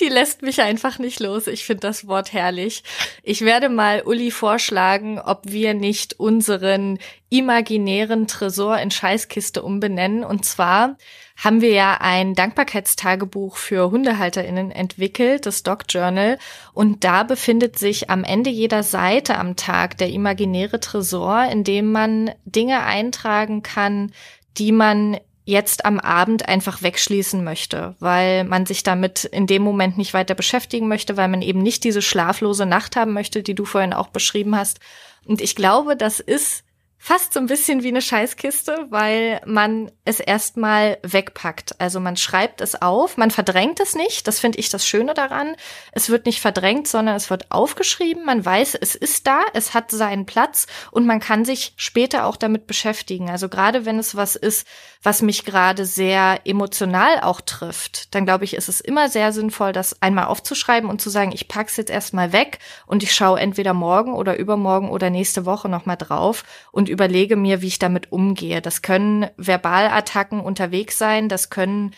[0.00, 1.46] Die lässt mich einfach nicht los.
[1.46, 2.82] Ich finde das Wort herrlich.
[3.22, 6.98] Ich werde mal Uli vorschlagen, ob wir nicht unseren
[7.28, 10.24] imaginären Tresor in Scheißkiste umbenennen.
[10.24, 10.96] Und zwar
[11.36, 16.38] haben wir ja ein Dankbarkeitstagebuch für HundehalterInnen entwickelt, das Dog Journal.
[16.74, 21.92] Und da befindet sich am Ende jeder Seite am Tag der imaginäre Tresor, in dem
[21.92, 24.12] man Dinge eintragen kann,
[24.58, 25.18] die man
[25.50, 30.34] jetzt am Abend einfach wegschließen möchte, weil man sich damit in dem Moment nicht weiter
[30.34, 34.08] beschäftigen möchte, weil man eben nicht diese schlaflose Nacht haben möchte, die du vorhin auch
[34.08, 34.80] beschrieben hast.
[35.26, 36.64] Und ich glaube, das ist
[37.02, 41.80] fast so ein bisschen wie eine Scheißkiste, weil man es erstmal wegpackt.
[41.80, 44.28] Also man schreibt es auf, man verdrängt es nicht.
[44.28, 45.56] Das finde ich das Schöne daran.
[45.92, 48.26] Es wird nicht verdrängt, sondern es wird aufgeschrieben.
[48.26, 52.36] Man weiß, es ist da, es hat seinen Platz und man kann sich später auch
[52.36, 53.30] damit beschäftigen.
[53.30, 54.66] Also gerade wenn es was ist,
[55.02, 59.72] was mich gerade sehr emotional auch trifft, dann glaube ich, ist es immer sehr sinnvoll,
[59.72, 63.72] das einmal aufzuschreiben und zu sagen, ich pack's jetzt erstmal weg und ich schaue entweder
[63.72, 68.60] morgen oder übermorgen oder nächste Woche nochmal drauf und überlege mir, wie ich damit umgehe.
[68.60, 71.92] Das können Verbalattacken unterwegs sein, das können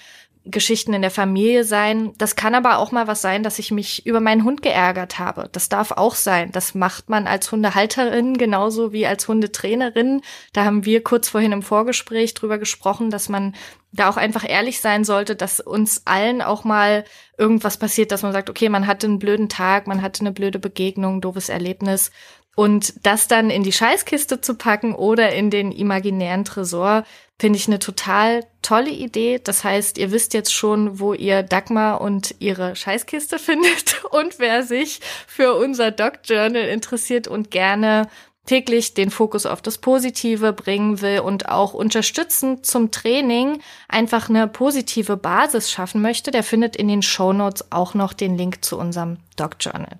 [0.44, 2.12] Geschichten in der Familie sein.
[2.18, 5.48] Das kann aber auch mal was sein, dass ich mich über meinen Hund geärgert habe.
[5.52, 6.50] Das darf auch sein.
[6.50, 10.20] Das macht man als Hundehalterin genauso wie als Hundetrainerin.
[10.52, 13.54] Da haben wir kurz vorhin im Vorgespräch drüber gesprochen, dass man
[13.92, 17.04] da auch einfach ehrlich sein sollte, dass uns allen auch mal
[17.38, 20.58] irgendwas passiert, dass man sagt, okay, man hatte einen blöden Tag, man hatte eine blöde
[20.58, 22.10] Begegnung, doofes Erlebnis.
[22.54, 27.04] Und das dann in die Scheißkiste zu packen oder in den imaginären Tresor,
[27.40, 29.40] finde ich eine total tolle Idee.
[29.42, 34.62] Das heißt, ihr wisst jetzt schon, wo ihr Dagmar und ihre Scheißkiste findet und wer
[34.62, 38.08] sich für unser Doc Journal interessiert und gerne
[38.46, 44.48] täglich den Fokus auf das Positive bringen will und auch unterstützend zum Training einfach eine
[44.48, 48.78] positive Basis schaffen möchte, der findet in den Show Notes auch noch den Link zu
[48.78, 49.98] unserem Doc Journal.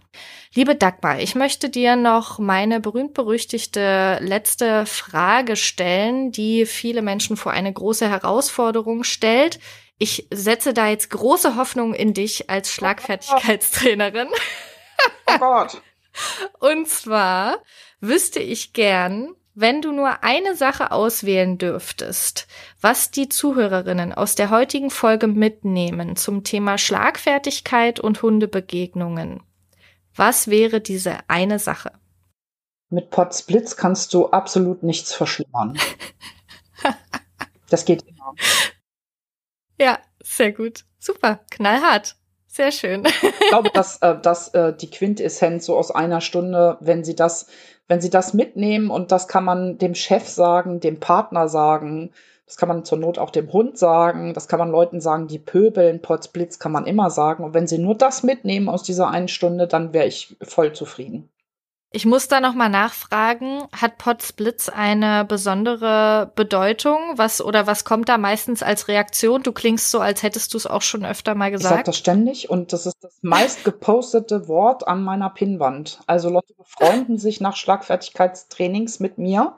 [0.54, 7.52] Liebe Dagmar, ich möchte dir noch meine berühmt-berüchtigte letzte Frage stellen, die viele Menschen vor
[7.52, 9.60] eine große Herausforderung stellt.
[9.96, 14.28] Ich setze da jetzt große Hoffnung in dich als Schlagfertigkeitstrainerin.
[15.26, 15.82] Oh Gott.
[16.60, 17.58] Und zwar
[18.00, 22.46] wüsste ich gern, wenn du nur eine Sache auswählen dürftest,
[22.80, 29.42] was die Zuhörerinnen aus der heutigen Folge mitnehmen zum Thema Schlagfertigkeit und Hundebegegnungen,
[30.14, 31.92] was wäre diese eine Sache?
[32.90, 35.78] Mit Potsblitz kannst du absolut nichts verschlimmern.
[37.70, 38.34] das geht immer.
[39.80, 40.84] Ja, sehr gut.
[40.98, 42.16] Super, knallhart.
[42.46, 43.04] Sehr schön.
[43.06, 47.46] ich glaube, dass, äh, dass äh, die Quintessenz so aus einer Stunde, wenn sie das,
[47.88, 52.12] wenn sie das mitnehmen und das kann man dem Chef sagen, dem Partner sagen,
[52.52, 54.34] das kann man zur Not auch dem Hund sagen.
[54.34, 56.02] Das kann man Leuten sagen, die pöbeln.
[56.02, 57.44] Potzblitz kann man immer sagen.
[57.44, 61.30] Und wenn sie nur das mitnehmen aus dieser einen Stunde, dann wäre ich voll zufrieden.
[61.92, 66.98] Ich muss da noch mal nachfragen, hat Potzblitz eine besondere Bedeutung?
[67.16, 69.42] Was oder was kommt da meistens als Reaktion?
[69.42, 71.70] Du klingst so, als hättest du es auch schon öfter mal gesagt.
[71.70, 76.00] Ich sage das ständig und das ist das meist gepostete Wort an meiner Pinnwand.
[76.06, 79.54] Also Leute befreunden sich nach Schlagfertigkeitstrainings mit mir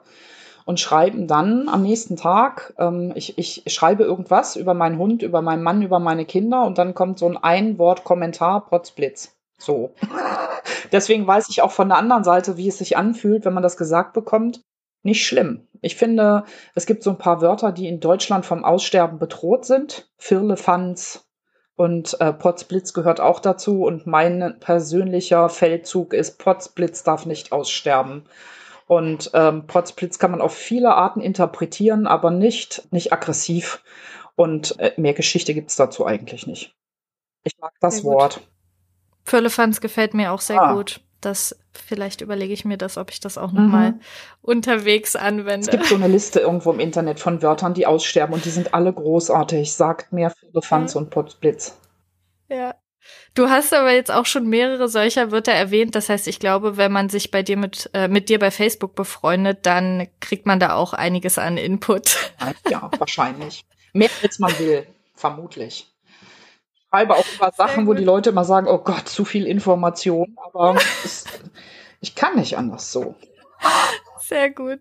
[0.65, 5.41] und schreiben dann am nächsten Tag, ähm, ich, ich schreibe irgendwas über meinen Hund, über
[5.41, 9.35] meinen Mann, über meine Kinder und dann kommt so ein Ein-Wort-Kommentar, Potzblitz.
[9.57, 9.93] So.
[10.91, 13.77] Deswegen weiß ich auch von der anderen Seite, wie es sich anfühlt, wenn man das
[13.77, 14.61] gesagt bekommt.
[15.03, 15.67] Nicht schlimm.
[15.81, 20.09] Ich finde, es gibt so ein paar Wörter, die in Deutschland vom Aussterben bedroht sind.
[20.17, 21.27] Firlefanz
[21.75, 23.83] und äh, Potzblitz gehört auch dazu.
[23.83, 28.23] Und mein persönlicher Feldzug ist, Potzblitz darf nicht aussterben.
[28.87, 33.83] Und ähm, Potzblitz kann man auf viele Arten interpretieren, aber nicht, nicht aggressiv.
[34.35, 36.75] Und äh, mehr Geschichte gibt es dazu eigentlich nicht.
[37.43, 38.41] Ich mag das Wort.
[39.23, 40.73] Firlefanz gefällt mir auch sehr ah.
[40.73, 41.01] gut.
[41.21, 43.71] Das vielleicht überlege ich mir das, ob ich das auch noch mhm.
[43.71, 43.93] mal
[44.41, 45.65] unterwegs anwende.
[45.65, 48.75] Es gibt so eine Liste irgendwo im Internet von Wörtern, die aussterben und die sind
[48.75, 49.73] alle großartig.
[49.73, 51.01] Sagt mehr Firlefanz mhm.
[51.01, 51.79] und Potzblitz.
[52.49, 52.75] Ja.
[53.33, 55.95] Du hast aber jetzt auch schon mehrere solcher Wörter erwähnt.
[55.95, 58.95] Das heißt, ich glaube, wenn man sich bei dir mit, äh, mit dir bei Facebook
[58.95, 62.33] befreundet, dann kriegt man da auch einiges an Input.
[62.69, 63.65] Ja, wahrscheinlich.
[63.93, 65.87] Mehr als man will, vermutlich.
[66.73, 70.37] Ich schreibe auch über Sachen, wo die Leute immer sagen, oh Gott, zu viel Information,
[70.41, 71.25] aber es,
[71.99, 73.15] ich kann nicht anders so.
[74.27, 74.79] Sehr gut.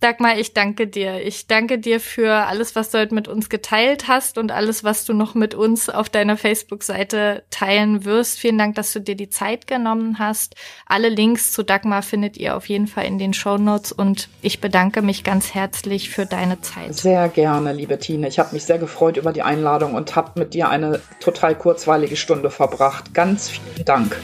[0.00, 1.22] Dagmar, ich danke dir.
[1.22, 5.04] Ich danke dir für alles, was du heute mit uns geteilt hast und alles, was
[5.04, 8.38] du noch mit uns auf deiner Facebook-Seite teilen wirst.
[8.38, 10.54] Vielen Dank, dass du dir die Zeit genommen hast.
[10.86, 14.60] Alle Links zu Dagmar findet ihr auf jeden Fall in den Show Notes und ich
[14.60, 16.94] bedanke mich ganz herzlich für deine Zeit.
[16.94, 18.28] Sehr gerne, liebe Tine.
[18.28, 22.16] Ich habe mich sehr gefreut über die Einladung und habe mit dir eine total kurzweilige
[22.16, 23.12] Stunde verbracht.
[23.12, 24.16] Ganz vielen Dank.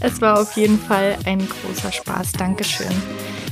[0.00, 2.32] Es war auf jeden Fall ein großer Spaß.
[2.32, 2.92] Dankeschön.